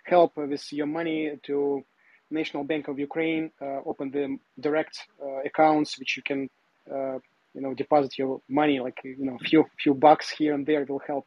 [0.05, 1.83] help with your money to
[2.31, 3.51] National Bank of Ukraine.
[3.61, 6.49] Uh, open the direct uh, accounts which you can,
[6.91, 7.19] uh,
[7.55, 11.03] you know, deposit your money, like you know, few few bucks here and there will
[11.07, 11.25] help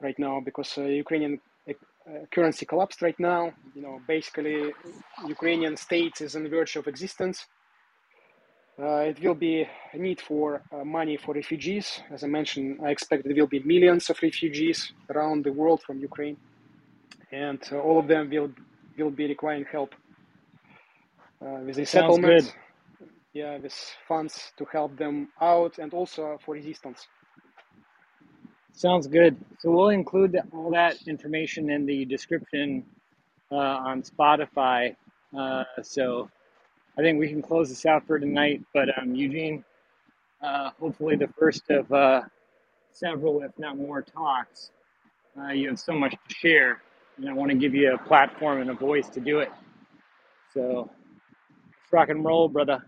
[0.00, 1.40] right now because uh, Ukrainian
[2.34, 3.52] currency collapsed right now.
[3.74, 4.72] You know, basically,
[5.26, 7.46] Ukrainian state is on the verge of existence.
[8.80, 12.00] Uh, it will be a need for uh, money for refugees.
[12.10, 15.98] As I mentioned, I expect there will be millions of refugees around the world from
[15.98, 16.38] Ukraine,
[17.30, 18.50] and uh, all of them will
[18.98, 19.94] will be requiring help
[21.42, 22.44] uh, with Sounds resettlement.
[22.44, 22.54] good.
[23.34, 23.74] Yeah, with
[24.08, 27.06] funds to help them out, and also for resistance.
[28.72, 29.36] Sounds good.
[29.58, 32.84] So we'll include all that information in the description
[33.50, 33.56] uh,
[33.90, 34.96] on Spotify.
[35.36, 36.28] Uh, so
[36.98, 38.62] I think we can close this out for tonight.
[38.74, 39.64] But um, Eugene,
[40.42, 42.22] uh, hopefully the first of uh,
[42.92, 44.70] several, if not more, talks.
[45.38, 46.82] Uh, you have so much to share,
[47.16, 49.50] and I want to give you a platform and a voice to do it.
[50.52, 50.90] So
[51.92, 52.84] rock and roll, brother.